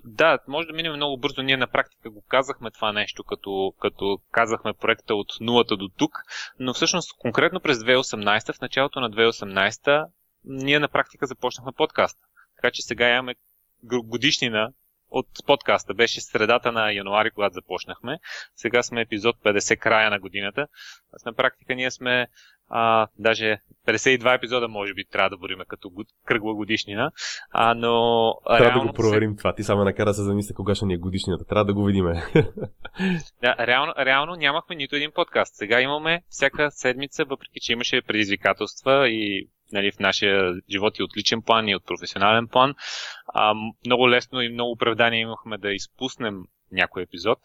[0.05, 1.43] да, може да минем много бързо.
[1.43, 6.13] Ние на практика го казахме това нещо, като, като казахме проекта от нулата до тук,
[6.59, 10.07] но всъщност конкретно през 2018, в началото на 2018,
[10.45, 12.27] ние на практика започнахме подкаста.
[12.57, 13.35] Така че сега имаме
[13.83, 14.71] годишнина
[15.12, 15.94] от подкаста.
[15.94, 18.18] Беше средата на януари, когато започнахме.
[18.57, 20.66] Сега сме епизод 50 края на годината.
[21.12, 22.27] Аз на практика ние сме
[22.68, 25.90] а, даже 52 епизода може би трябва да борим като
[26.25, 27.11] кръгла годишнина.
[27.51, 29.55] А, но трябва да го проверим това.
[29.55, 31.44] Ти само накара се замисля кога ще ни е годишнината.
[31.44, 32.22] Трябва да го видиме.
[33.42, 35.55] да, реално, реално нямахме нито един подкаст.
[35.55, 41.17] Сега имаме всяка седмица, въпреки че имаше предизвикателства и нали, в нашия живот и от
[41.17, 42.75] личен план и от професионален план.
[43.27, 43.55] А,
[43.87, 47.39] много лесно и много оправдание имахме да изпуснем някой епизод,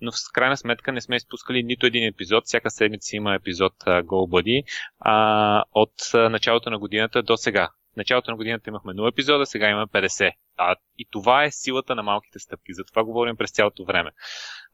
[0.00, 2.44] но в крайна сметка не сме изпускали нито един епизод.
[2.44, 4.62] Всяка седмица има епизод uh, GoBuddy
[4.98, 7.68] а, от началото на годината до сега.
[7.92, 10.30] В началото на годината имахме 0 епизода, сега имаме 50.
[10.56, 12.74] А, и това е силата на малките стъпки.
[12.74, 14.10] За това говорим през цялото време.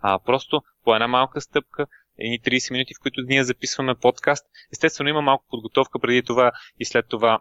[0.01, 1.87] А, просто по една малка стъпка,
[2.21, 4.47] едни 30 минути, в които ние записваме подкаст.
[4.73, 7.41] Естествено има малко подготовка преди това и след това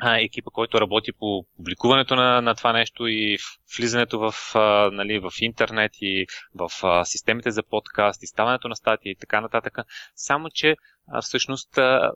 [0.00, 3.38] а, екипа, който работи по публикуването на, на това нещо и
[3.78, 8.76] влизането в, а, нали, в интернет и в а, системите за подкаст и ставането на
[8.76, 9.78] статии и така нататък.
[10.14, 10.76] Само, че
[11.12, 12.12] а, всъщност а,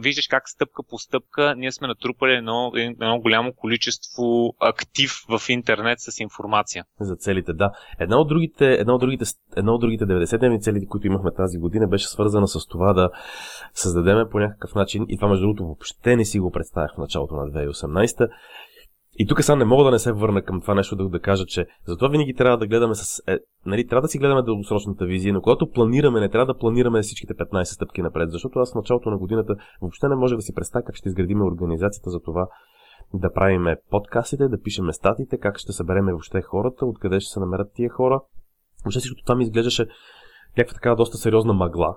[0.00, 6.00] виждаш как стъпка по стъпка ние сме натрупали едно, едно голямо количество актив в интернет
[6.00, 6.84] с информация.
[7.00, 7.70] За целите, да.
[7.98, 9.24] Една от другите, една от другите,
[9.56, 13.10] една от другите 90-дневни цели, които имахме тази година, беше свързана с това да
[13.74, 17.34] създадеме по някакъв начин, и това между другото въобще не си го представях в началото
[17.34, 18.28] на 2018,
[19.18, 21.44] и тук сега не мога да не се върна към това нещо да, да кажа,
[21.46, 23.22] че затова винаги трябва да гледаме с...
[23.26, 27.02] Е, нали, трябва да си гледаме дългосрочната визия, но когато планираме, не трябва да планираме
[27.02, 30.54] всичките 15 стъпки напред, защото аз в началото на годината въобще не може да си
[30.54, 32.48] представя как ще изградиме организацията за това
[33.14, 37.72] да правиме подкастите, да пишеме статите, как ще събереме въобще хората, откъде ще се намерят
[37.74, 38.20] тия хора.
[38.84, 39.86] Въобще всичко това ми изглеждаше
[40.58, 41.96] някаква така доста сериозна мъгла.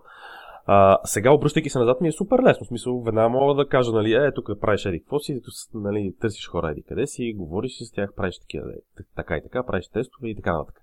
[0.66, 2.66] А, сега, обръщайки се назад, ми е супер лесно.
[2.66, 5.42] В смисъл, веднага мога да кажа, нали, е, тук правиш еди какво си,
[5.74, 9.64] нали, търсиш хора еди къде си, говориш с тях, правиш такива, е, така и така,
[9.64, 10.82] правиш тестове и така нататък.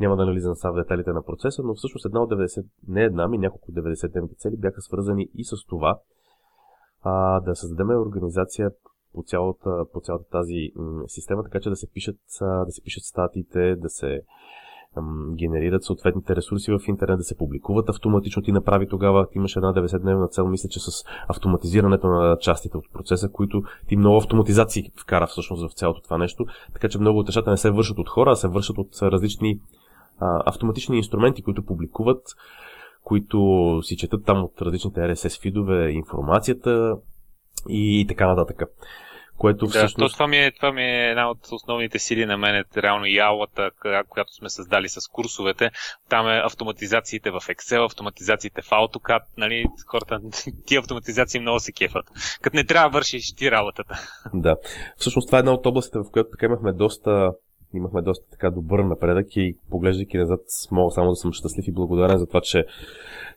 [0.00, 3.28] Няма да навлизам са в деталите на процеса, но всъщност една от 90, не една,
[3.28, 5.98] ми няколко 90-дневни цели бяха свързани и с това
[7.02, 8.70] а, да създадем организация
[9.14, 13.04] по цялата, по цялата тази м- система, така че да се пишат, да се пишат
[13.04, 14.20] статиите, да се
[15.34, 18.42] генерират съответните ресурси в интернет, да се публикуват автоматично.
[18.42, 22.84] Ти направи тогава, ти имаш една 90-дневна цел, мисля, че с автоматизирането на частите от
[22.92, 27.26] процеса, които ти много автоматизации вкара всъщност в цялото това нещо, така че много от
[27.26, 29.60] нещата не се вършат от хора, а се вършат от различни
[30.18, 32.22] а, автоматични инструменти, които публикуват,
[33.04, 36.96] които си четат там от различните RSS фидове информацията
[37.68, 38.62] и така нататък.
[39.40, 40.12] Което да, всъщност...
[40.12, 43.06] то, това, ми е, това ми е една от основните сили на мен, е реално
[43.06, 43.70] ялата,
[44.08, 45.70] която сме създали с курсовете.
[46.08, 50.20] Там е автоматизациите в Excel, автоматизациите в AutoCAD, нали, хората,
[50.66, 52.04] ти автоматизации много се кефат.
[52.42, 53.94] Като не трябва да вършиш ти работата.
[54.34, 54.56] Да.
[54.96, 57.30] Всъщност това е една от областите, в която така имахме доста
[57.74, 62.18] имахме доста така добър напредък и поглеждайки назад мога само да съм щастлив и благодарен
[62.18, 62.66] за това, че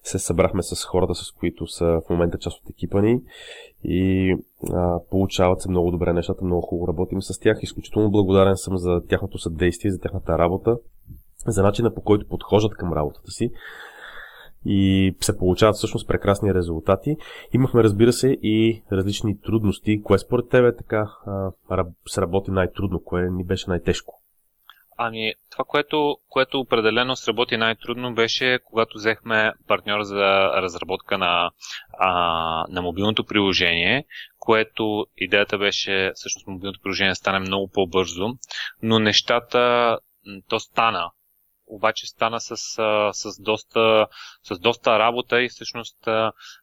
[0.04, 3.22] се събрахме с хората, с които са в момента част от екипа ни
[3.84, 4.36] и
[4.74, 7.58] а, получават се много добре нещата, много хубаво работим с тях.
[7.62, 10.78] Изключително благодарен съм за тяхното съдействие, за тяхната работа,
[11.48, 13.52] за начина по който подхождат към работата си
[14.66, 17.18] и се получават всъщност прекрасни резултати.
[17.54, 20.02] Имахме, разбира се, и различни трудности.
[20.02, 21.12] Кое според тебе така
[21.70, 23.00] а, се работи най-трудно?
[23.00, 24.23] Кое ни беше най-тежко?
[25.06, 30.22] Ами, това, което, което определено сработи най-трудно беше, когато взехме партньор за
[30.62, 31.52] разработка на,
[32.00, 32.10] а,
[32.70, 34.06] на мобилното приложение,
[34.40, 38.28] което идеята беше всъщност мобилното приложение да стане много по-бързо,
[38.82, 39.98] но нещата,
[40.50, 41.12] то стана,
[41.68, 42.58] обаче стана с,
[43.14, 44.08] с, доста,
[44.44, 46.08] с доста работа и всъщност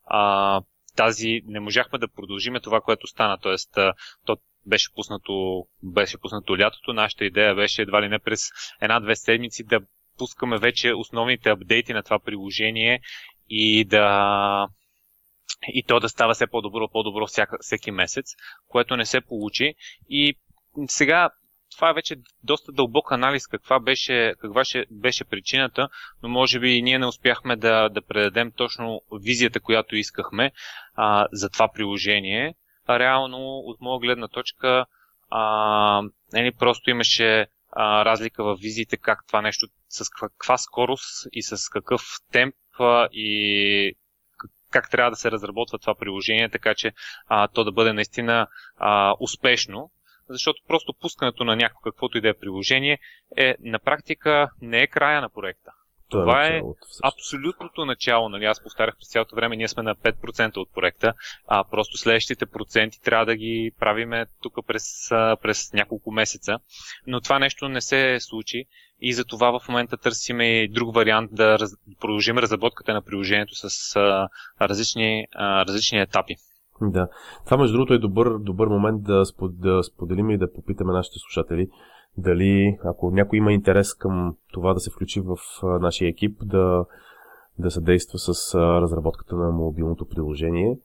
[0.06, 0.60] а,
[0.96, 3.38] тази не можахме да продължиме това, което стана.
[3.38, 3.78] Тоест,
[4.26, 6.92] то беше пуснато, беше пуснато лятото.
[6.92, 8.48] Нашата идея беше едва ли не през
[8.80, 9.80] една-две седмици да
[10.18, 13.00] пускаме вече основните апдейти на това приложение
[13.48, 14.68] и да
[15.68, 18.34] и то да става все по-добро, по-добро всяка, всеки месец,
[18.68, 19.74] което не се получи.
[20.08, 20.34] И
[20.88, 21.30] сега
[21.76, 25.88] това е вече доста дълбок анализ каква беше, каква ще, беше причината,
[26.22, 30.52] но може би ние не успяхме да, да предадем точно визията, която искахме
[30.94, 32.54] а, за това приложение.
[32.88, 34.86] Реално, от моя гледна точка,
[35.30, 41.42] а, нали, просто имаше а, разлика в визиите как това нещо, с каква скорост и
[41.42, 43.92] с какъв темп а, и
[44.70, 46.92] как трябва да се разработва това приложение, така че
[47.26, 49.90] а, то да бъде наистина а, успешно
[50.30, 52.98] защото просто пускането на някакво каквото и да е приложение
[53.36, 55.72] е на практика не е края на проекта.
[56.10, 56.62] Това, Това е, е
[57.04, 58.28] абсолютното начало.
[58.28, 58.44] Нали?
[58.44, 61.14] Аз повтарях през цялото време, ние сме на 5% от проекта,
[61.48, 65.08] а просто следващите проценти трябва да ги правиме тук през,
[65.42, 66.58] през няколко месеца.
[67.06, 68.64] Но това нещо не се случи
[69.00, 71.70] и за това в момента търсиме и друг вариант да раз,
[72.00, 74.28] продължим разработката на приложението с а,
[74.60, 76.34] различни, а, различни етапи.
[76.82, 77.08] Да.
[77.44, 81.18] Това, между другото, е добър, добър момент да, спод, да споделим и да попитаме нашите
[81.18, 81.68] слушатели
[82.18, 85.36] дали, ако някой има интерес към това да се включи в
[85.80, 86.84] нашия екип, да,
[87.58, 90.78] да се действа с разработката на мобилното приложение,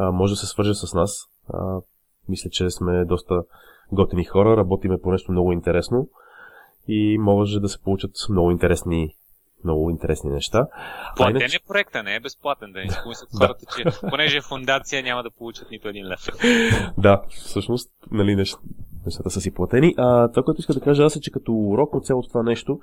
[0.00, 1.10] може да се свърже с нас.
[2.28, 3.42] Мисля, че сме доста
[3.92, 6.08] готини хора, работиме по нещо много интересно
[6.88, 9.14] и може да се получат много интересни
[9.64, 10.66] много интересни неща.
[11.16, 11.56] Платен иначе...
[11.56, 15.22] е проекта, не е безплатен, да не си помислят хората, че понеже е фундация няма
[15.22, 16.20] да получат нито един лев.
[16.98, 18.36] да, всъщност, нали,
[19.06, 19.94] нещата са си платени.
[19.96, 22.78] А това, което иска да кажа аз е, че като урок от цялото това нещо,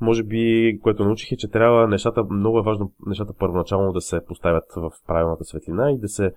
[0.00, 4.20] може би, което научих е, че трябва нещата, много е важно нещата първоначално да се
[4.28, 6.32] поставят в правилната светлина и да се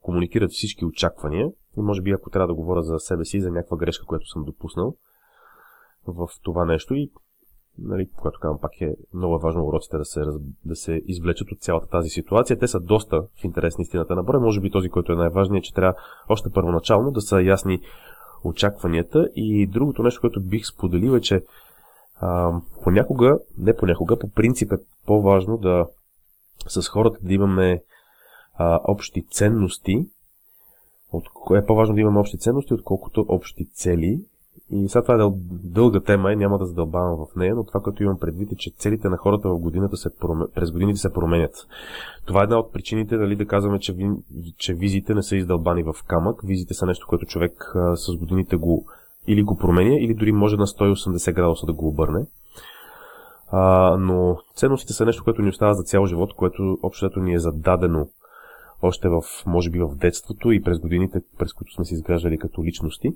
[0.00, 1.48] комуникират всички очаквания.
[1.76, 4.44] И може би, ако трябва да говоря за себе си, за някаква грешка, която съм
[4.44, 4.94] допуснал
[6.06, 7.10] в това нещо и
[7.78, 10.20] нали, когато казвам пак е много важно уроците да се,
[10.64, 12.58] да се извлечат от цялата тази ситуация.
[12.58, 14.40] Те са доста в интерес на истината на брой.
[14.40, 15.94] Може би този, който е най-важният, е, че трябва
[16.28, 17.80] още първоначално да са ясни
[18.44, 19.28] очакванията.
[19.34, 21.42] И другото нещо, което бих споделил е, че
[22.16, 22.52] а,
[22.82, 24.76] понякога, не понякога, по принцип е
[25.06, 25.86] по-важно да
[26.68, 27.82] с хората да имаме
[28.54, 30.06] а, общи ценности,
[31.12, 31.24] от,
[31.56, 34.20] е по-важно да имаме общи ценности, отколкото общи цели
[34.70, 38.02] и сега това е дълга тема и няма да задълбавам в нея, но това, което
[38.02, 40.46] имам предвид е, че целите на хората в годината се промен...
[40.54, 41.54] през годините се променят.
[42.26, 44.10] Това е една от причините дали да казваме, че, ви...
[44.58, 46.40] че визите не са издълбани в камък.
[46.44, 48.86] Визите са нещо, което човек а, с годините го
[49.26, 52.26] или го променя, или дори може на 180 градуса да го обърне.
[53.50, 57.38] А, но ценностите са нещо, което ни остава за цял живот, което общото ни е
[57.38, 58.08] зададено
[58.84, 62.64] още в, може би в детството и през годините, през които сме се изграждали като
[62.64, 63.08] личности.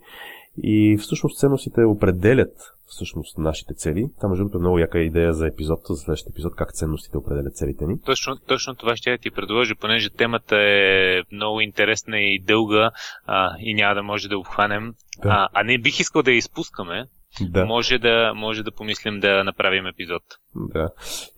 [0.62, 2.52] И всъщност ценностите определят
[2.88, 4.07] всъщност нашите цели.
[4.20, 7.57] Там, между другото, е много яка идея за епизод, за следващия епизод, как ценностите определят
[7.57, 8.00] целите ни.
[8.07, 12.90] Точно, точно това ще я ти предложа, понеже темата е много интересна и дълга
[13.26, 14.94] а, и няма да може да обхванем.
[15.22, 15.28] Да.
[15.28, 17.07] А, а не бих искал да я изпускаме,
[17.41, 17.64] да.
[17.64, 20.23] Може, да, може да помислим да направим епизод.
[20.57, 20.88] Да.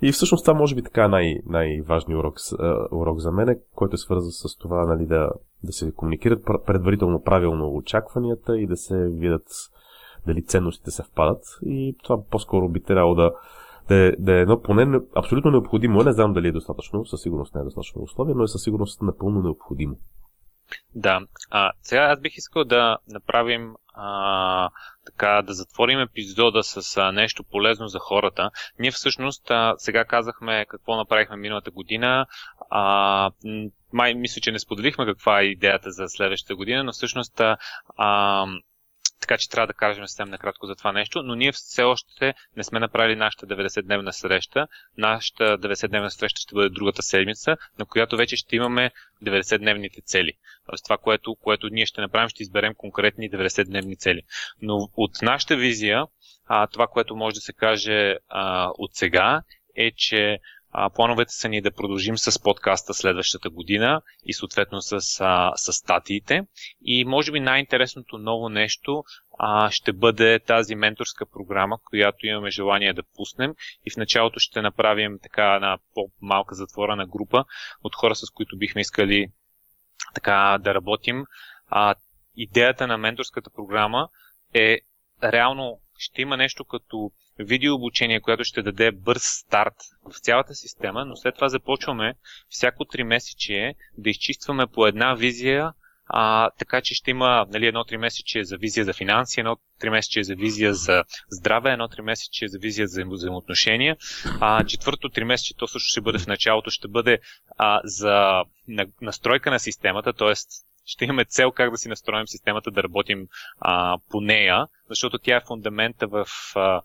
[0.02, 2.34] И всъщност това може би така най- най-важният урок,
[2.92, 5.30] урок за мен, който е свързан с това нали, да,
[5.64, 9.46] да се комуникират предварително правилно очакванията и да се видят
[10.26, 11.42] дали ценностите съвпадат.
[11.66, 13.32] И това по-скоро би трябвало да,
[13.88, 16.02] да, е, да е едно поне абсолютно необходимо.
[16.02, 19.02] Не знам дали е достатъчно, със сигурност не е достатъчно условие, но е със сигурност
[19.02, 19.96] напълно необходимо.
[20.94, 21.20] Да.
[21.50, 24.70] А, сега аз бих искал да направим а,
[25.06, 28.50] така, да затворим епизода с а, нещо полезно за хората.
[28.78, 32.26] Ние всъщност а, сега казахме какво направихме миналата година.
[32.70, 33.30] А,
[33.92, 37.40] май мисля, че не споделихме каква е идеята за следващата година, но всъщност
[37.96, 38.46] а,
[39.30, 42.64] така че трябва да кажем съвсем накратко за това нещо, но ние все още не
[42.64, 44.66] сме направили нашата 90-дневна среща.
[44.98, 48.90] Нашата 90-дневна среща ще бъде другата седмица, на която вече ще имаме
[49.24, 50.32] 90-дневните цели.
[50.66, 54.22] Тоест това, което, което ние ще направим, ще изберем конкретни 90-дневни цели.
[54.62, 56.04] Но от нашата визия,
[56.46, 59.42] а, това, което може да се каже а, от сега,
[59.76, 60.38] е, че
[60.72, 65.72] А, плановете са ни да продължим с подкаста следващата година и съответно с, а, с
[65.72, 66.42] статиите.
[66.84, 69.04] И може би най-интересното ново нещо
[69.38, 73.54] а, ще бъде тази менторска програма, която имаме желание да пуснем
[73.86, 77.44] и в началото ще направим така една по-малка затворена група
[77.82, 79.28] от хора, с които бихме искали
[80.14, 81.24] така да работим.
[81.68, 81.94] А,
[82.36, 84.08] идеята на менторската програма
[84.54, 84.78] е
[85.22, 87.10] реално ще има нещо като
[87.44, 89.74] видеообучение, което ще даде бърз старт
[90.14, 92.14] в цялата система, но след това започваме
[92.48, 95.72] всяко 3 месече да изчистваме по една визия
[96.12, 99.90] а, така че ще има нали, едно 3 месече за визия за финанси, едно 3
[99.90, 103.96] месече за визия за здраве, едно 3 месече за визия за взаимоотношения.
[104.40, 107.18] А, четвърто 3 месече, то също ще бъде в началото, ще бъде
[107.58, 108.42] а, за
[109.02, 110.32] настройка на системата, т.е
[110.84, 113.26] ще имаме цел как да си настроим системата да работим
[113.60, 116.82] а, по нея, защото тя е фундамента в а,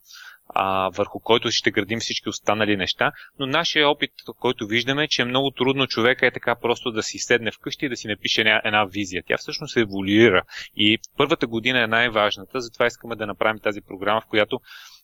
[0.49, 5.21] а, върху който ще градим всички останали неща, но нашия опит, който виждаме, е, че
[5.21, 8.41] е много трудно човека е така просто да си седне вкъщи и да си напише
[8.41, 9.23] една, една визия.
[9.27, 10.43] Тя всъщност се еволюира
[10.75, 14.59] и първата година е най-важната, затова искаме да направим тази програма, в която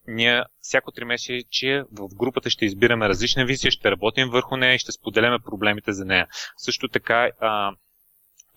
[0.07, 4.79] ние всяко три месече в групата ще избираме различна визия, ще работим върху нея и
[4.79, 6.27] ще споделяме проблемите за нея.
[6.57, 7.71] Също така, а,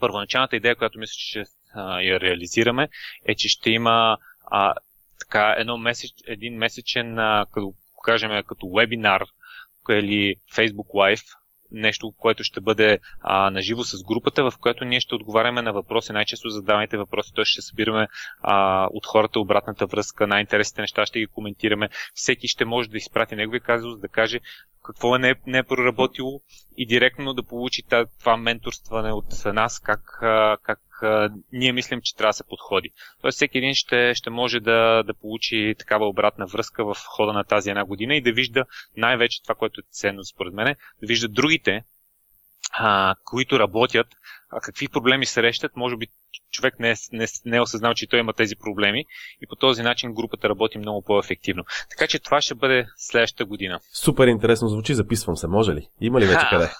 [0.00, 2.88] първоначалната идея, която мисля, че а, я реализираме,
[3.26, 4.18] е, че ще има
[4.50, 4.74] а,
[5.28, 9.22] така едно месеч, един месечен, а, като кажем, като вебинар
[9.90, 11.24] или Facebook Live,
[11.70, 16.12] нещо, което ще бъде а, наживо с групата, в което ние ще отговаряме на въпроси,
[16.12, 17.44] най-често задаваните въпроси, т.е.
[17.44, 18.08] ще събираме
[18.42, 21.88] а, от хората обратната връзка, най-интересните неща ще ги коментираме.
[22.14, 24.40] Всеки ще може да изпрати негови казус, да каже
[24.84, 26.40] какво е не, не е проработило
[26.76, 27.82] и директно да получи
[28.20, 30.00] това менторстване от нас, как,
[30.62, 30.80] как
[31.52, 32.90] ние мислим, че трябва да се подходи.
[33.20, 37.44] Тоест всеки един ще, ще може да, да получи такава обратна връзка в хода на
[37.44, 38.64] тази една година и да вижда
[38.96, 41.84] най-вече това, което е ценно според мен, да вижда другите,
[42.72, 44.06] а, които работят,
[44.50, 46.06] а какви проблеми срещат, може би
[46.50, 49.04] човек не е, не, не е осъзнал, че той има тези проблеми
[49.42, 51.64] и по този начин групата работи много по-ефективно.
[51.90, 53.80] Така че това ще бъде следващата година.
[53.92, 55.88] Супер интересно звучи, записвам се, може ли?
[56.00, 56.70] Има ли вече къде?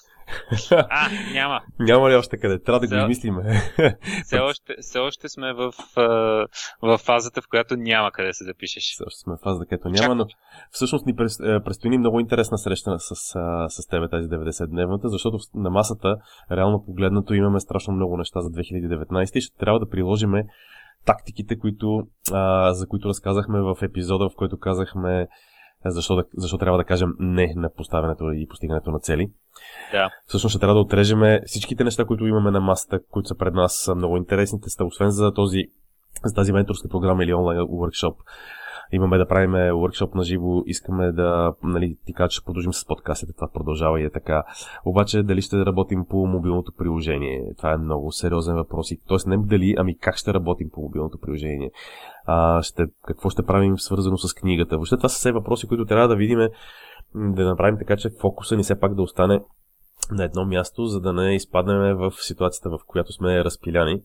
[0.70, 1.60] А, няма.
[1.78, 2.62] Няма ли още къде?
[2.62, 3.42] Трябва да все, го измислиме.
[4.24, 5.72] все, още, все още сме в,
[6.82, 8.82] в фазата, в която няма къде се запишеш.
[8.82, 10.26] Все още сме в фазата, където няма, но
[10.70, 11.16] всъщност ни
[11.64, 13.14] предстои много интересна среща с,
[13.68, 16.16] с тебе тази 90-дневната, защото на масата,
[16.52, 20.44] реално погледнато, имаме страшно много неща за 2019 и ще трябва да приложиме
[21.06, 22.02] тактиките, които,
[22.32, 25.26] а, за които разказахме в епизода, в който казахме
[25.90, 29.30] защо, да, защо трябва да кажем не на поставянето и постигането на цели.
[29.92, 30.10] Да.
[30.26, 33.76] Всъщност ще трябва да отрежеме всичките неща, които имаме на масата, които са пред нас,
[33.84, 35.62] са много интересните, освен за, този,
[36.24, 38.14] за тази менторска програма или онлайн workshop
[38.92, 42.86] имаме да правим workshop на живо, искаме да, нали, ти кажа, че ще продължим с
[42.86, 44.42] подкастите, това продължава и е така.
[44.84, 47.42] Обаче, дали ще работим по мобилното приложение?
[47.56, 48.88] Това е много сериозен въпрос.
[49.08, 51.70] Тоест, не дали, ами как ще работим по мобилното приложение?
[52.26, 54.76] А, ще, какво ще правим свързано с книгата?
[54.76, 56.38] Въобще това са все въпроси, които трябва да видим,
[57.14, 59.40] да направим така, че фокуса ни все пак да остане
[60.10, 64.02] на едно място, за да не изпаднем в ситуацията, в която сме разпиляни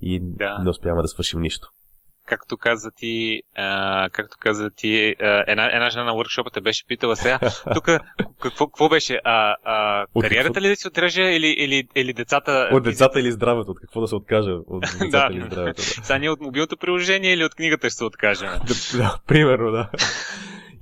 [0.00, 0.58] и да.
[0.58, 1.68] не успяваме да свършим нищо
[2.26, 6.86] както каза ти, а, както каза ти, а, една, една жена на workshop те беше
[6.86, 7.38] питала сега,
[7.74, 7.84] тук
[8.40, 9.20] какво, какво беше?
[9.24, 12.68] А, а, кариерата ли да се отреже или, или, или децата?
[12.72, 13.70] От децата или здравето?
[13.70, 14.50] От какво да се откаже?
[14.50, 15.28] От децата да.
[15.32, 15.82] или здравето?
[15.82, 15.82] Да.
[15.82, 18.48] Сега ние от мобилното приложение или от книгата ще се откажем?
[18.66, 19.90] да, да, примерно, да.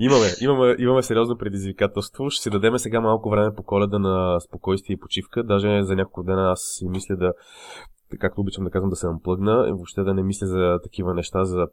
[0.00, 2.30] Имаме, имаме, имаме сериозно предизвикателство.
[2.30, 5.42] Ще си дадем сега малко време по коледа на спокойствие и почивка.
[5.42, 7.32] Даже за няколко дена аз си мисля да
[8.20, 11.66] както обичам да казвам, да се намплъгна, въобще да не мисля за такива неща за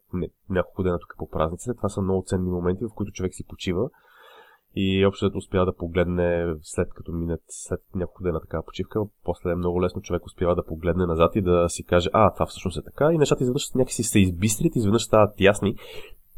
[0.50, 1.76] няколко дена тук по празниците.
[1.78, 3.90] Това са много ценни моменти, в които човек си почива.
[4.76, 9.56] И общо успява да погледне след като минат след няколко дена такава почивка, после е
[9.56, 12.84] много лесно човек успява да погледне назад и да си каже, а, това всъщност е
[12.84, 13.14] така.
[13.14, 15.76] И нещата изведнъж някакси се избистрят, изведнъж стават ясни,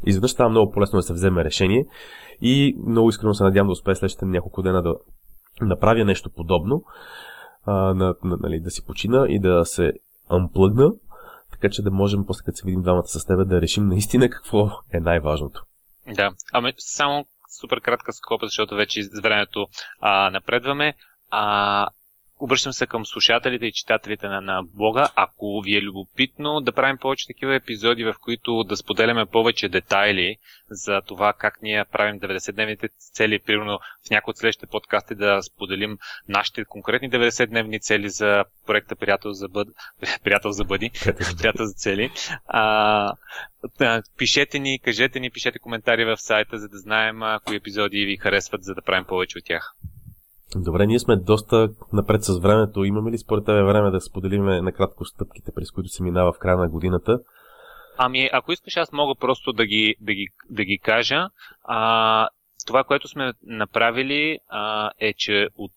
[0.06, 1.86] изведнъж става много по-лесно да се вземе решение.
[2.42, 4.96] И много искрено се надявам да успее следващите няколко дена да
[5.62, 6.84] направя нещо подобно
[7.68, 9.94] а, на, на, нали, да си почина и да се
[10.30, 10.92] амплъгна,
[11.52, 14.70] така че да можем после като се видим двамата с теб да решим наистина какво
[14.94, 15.64] е най-важното.
[16.16, 17.26] Да, ами само
[17.60, 19.68] супер кратка скопа, защото вече с времето
[20.00, 20.94] а, напредваме.
[21.30, 21.88] А,
[22.40, 26.98] обръщам се към слушателите и читателите на, на блога, ако ви е любопитно да правим
[26.98, 30.38] повече такива епизоди, в които да споделяме повече детайли
[30.70, 35.98] за това как ние правим 90-дневните цели, примерно в някои от следващите подкасти да споделим
[36.28, 39.68] нашите конкретни 90-дневни цели за проекта Приятел за, бъд...
[40.24, 40.92] Приятел за бъди,
[41.38, 42.12] Приятел за цели.
[42.48, 43.14] А,
[44.18, 48.64] пишете ни, кажете ни, пишете коментари в сайта, за да знаем кои епизоди ви харесват,
[48.64, 49.76] за да правим повече от тях.
[50.64, 52.84] Добре, ние сме доста напред с времето.
[52.84, 56.58] Имаме ли според тебе време да споделиме накратко стъпките, през които се минава в края
[56.58, 57.20] на годината?
[57.98, 61.30] Ами, ако искаш, аз мога просто да ги, да ги, да ги кажа.
[61.64, 62.30] А,
[62.68, 65.72] това, което сме направили а, е, че от,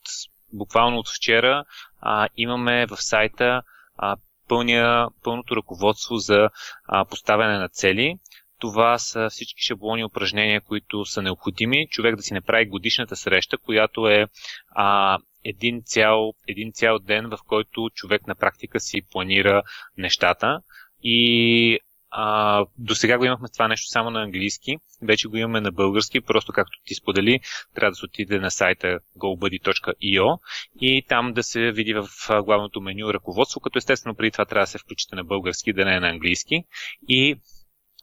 [0.53, 1.65] буквално от вчера
[2.01, 3.63] а, имаме в сайта
[3.97, 4.17] а,
[4.49, 6.49] пълния, пълното ръководство за
[6.87, 8.17] а, поставяне на цели.
[8.61, 11.89] Това са всички шаблони упражнения, които са необходими.
[11.91, 14.27] Човек да си направи годишната среща, която е
[14.71, 19.63] а, един, цял, един цял ден, в който човек на практика си планира
[19.99, 20.61] нещата.
[21.03, 21.79] И
[22.11, 26.21] а, до сега го имахме това нещо само на английски, вече го имаме на български,
[26.21, 27.41] просто както ти сподели,
[27.75, 30.39] трябва да се отиде на сайта gobuddy.io
[30.81, 32.09] и там да се види в
[32.45, 35.97] главното меню ръководство, като естествено преди това трябва да се включите на български, да не
[35.97, 36.65] е на английски.
[37.09, 37.37] И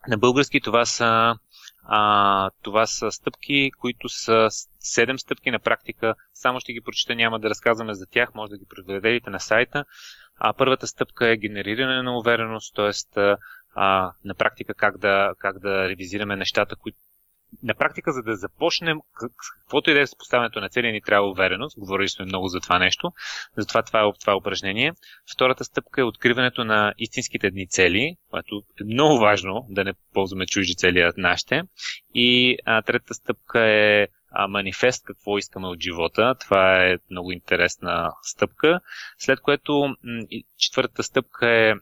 [0.07, 1.35] на български това са,
[1.83, 4.49] а, това са стъпки, които са
[4.81, 6.15] 7 стъпки на практика.
[6.33, 9.85] Само ще ги прочета, няма да разказваме за тях, може да ги преведете на сайта.
[10.37, 13.19] А, първата стъпка е генериране на увереност, т.е.
[14.25, 16.97] на практика как да, как да ревизираме нещата, които
[17.63, 18.97] на практика, за да започнем,
[19.63, 21.79] каквото и да е с поставянето на цели, ни трябва увереност.
[21.79, 23.11] Говорили сме много за това нещо.
[23.57, 24.93] Затова това е, това е упражнение.
[25.33, 30.45] Втората стъпка е откриването на истинските дни цели, което е много важно да не ползваме
[30.45, 31.61] чужди цели, а нашите.
[32.13, 36.35] И а, третата стъпка е а, манифест какво искаме от живота.
[36.39, 38.79] Това е много интересна стъпка.
[39.17, 39.95] След което
[40.57, 41.73] четвъртата стъпка е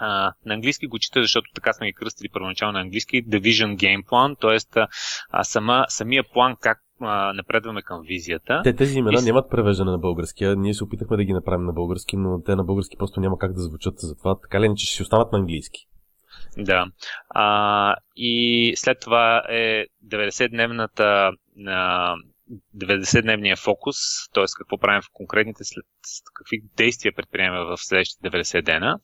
[0.00, 3.76] а, на английски го чита, защото така сме ги кръстили първоначално на английски, The Vision
[3.76, 4.82] Game Plan, т.е.
[5.44, 8.60] сама, самия план как а, напредваме към визията.
[8.64, 9.24] Те тези имена и...
[9.24, 10.44] нямат превеждане на български.
[10.44, 13.38] А ние се опитахме да ги направим на български, но те на български просто няма
[13.38, 13.94] как да звучат.
[13.98, 15.86] Затова така ли, че ще си останат на английски.
[16.58, 16.86] Да.
[17.28, 21.32] А, и след това е 90-дневната
[22.76, 23.96] 90-дневния фокус,
[24.34, 24.44] т.е.
[24.58, 25.84] какво правим в конкретните, след,
[26.34, 28.98] какви действия предприемаме в следващите 90 дена.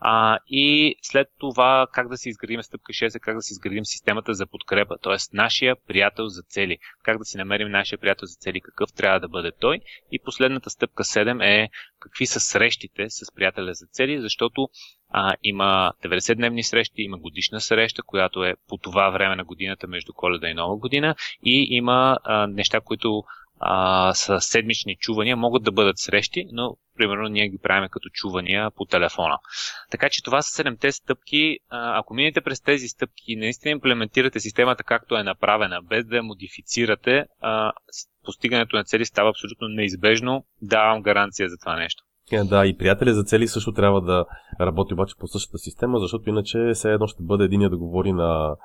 [0.00, 3.84] А, и след това как да си изградим стъпка 6 е как да си изградим
[3.84, 5.16] системата за подкрепа, т.е.
[5.32, 6.78] нашия приятел за цели.
[7.02, 9.80] Как да си намерим нашия приятел за цели, какъв трябва да бъде той.
[10.12, 11.68] И последната стъпка 7 е
[11.98, 14.68] какви са срещите с приятеля за цели, защото
[15.12, 20.12] а, има 90-дневни срещи, има годишна среща, която е по това време на годината между
[20.12, 23.22] коледа и нова година и има а, неща, които
[23.64, 28.70] а, са седмични чувания, могат да бъдат срещи, но примерно ние ги правим като чувания
[28.70, 29.38] по телефона.
[29.90, 31.58] Така че това са седемте стъпки.
[31.68, 36.16] А, ако минете през тези стъпки и наистина имплементирате системата както е направена, без да
[36.16, 37.72] я модифицирате, а,
[38.24, 40.44] постигането на цели става абсолютно неизбежно.
[40.62, 42.04] Давам гаранция за това нещо.
[42.32, 44.24] Е, да, и приятели за цели също трябва да
[44.60, 48.56] работи обаче по същата система, защото иначе все едно ще бъде единия да говори на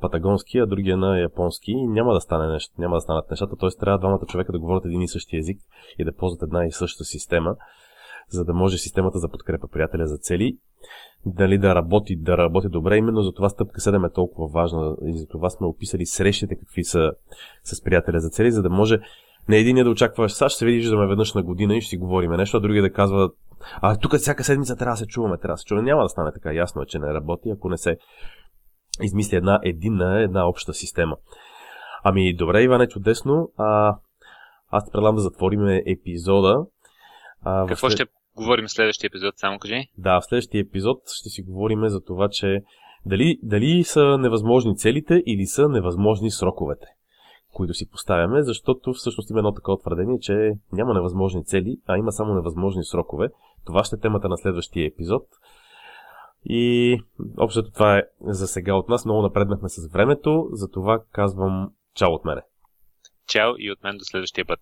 [0.00, 3.68] патагонски, а другия на японски и няма да стане нещо, няма да станат нещата, т.е.
[3.80, 5.60] трябва двамата човека да говорят един и същи език
[5.98, 7.56] и да ползват една и съща система,
[8.28, 10.58] за да може системата за подкрепа приятеля за цели
[11.26, 12.96] дали да работи, да работи добре.
[12.96, 16.84] Именно за това стъпка 7 е толкова важна и за това сме описали срещите какви
[16.84, 17.12] са
[17.64, 19.00] с приятеля за цели, за да може
[19.50, 21.96] не един да очакваш, сега ще се видиш, виждаме веднъж на година и ще си
[21.96, 23.30] говорим нещо, а другия да казва,
[23.82, 25.86] а тук всяка седмица трябва да се чуваме, трябва да се чуваме.
[25.86, 26.52] Няма да стане така.
[26.52, 27.96] Ясно е, че не работи, ако не се
[29.02, 31.16] измисли една единна, една обща система.
[32.04, 33.52] Ами, добре, Иване, чудесно.
[33.56, 33.96] А,
[34.70, 36.64] аз те предлагам да затворим епизода.
[37.42, 37.98] А, Какво след...
[37.98, 39.90] ще говорим в следващия епизод, само кажи?
[39.98, 42.60] Да, в следващия епизод ще си говорим за това, че
[43.06, 46.86] дали, дали са невъзможни целите или са невъзможни сроковете
[47.52, 52.12] които си поставяме, защото всъщност има едно такова твърдение, че няма невъзможни цели, а има
[52.12, 53.28] само невъзможни срокове.
[53.66, 55.22] Това ще е темата на следващия епизод.
[56.44, 56.96] И
[57.38, 59.04] общото това е за сега от нас.
[59.04, 62.42] Много напреднахме с времето, затова казвам чао от мене.
[63.26, 64.60] Чао и от мен до следващия път.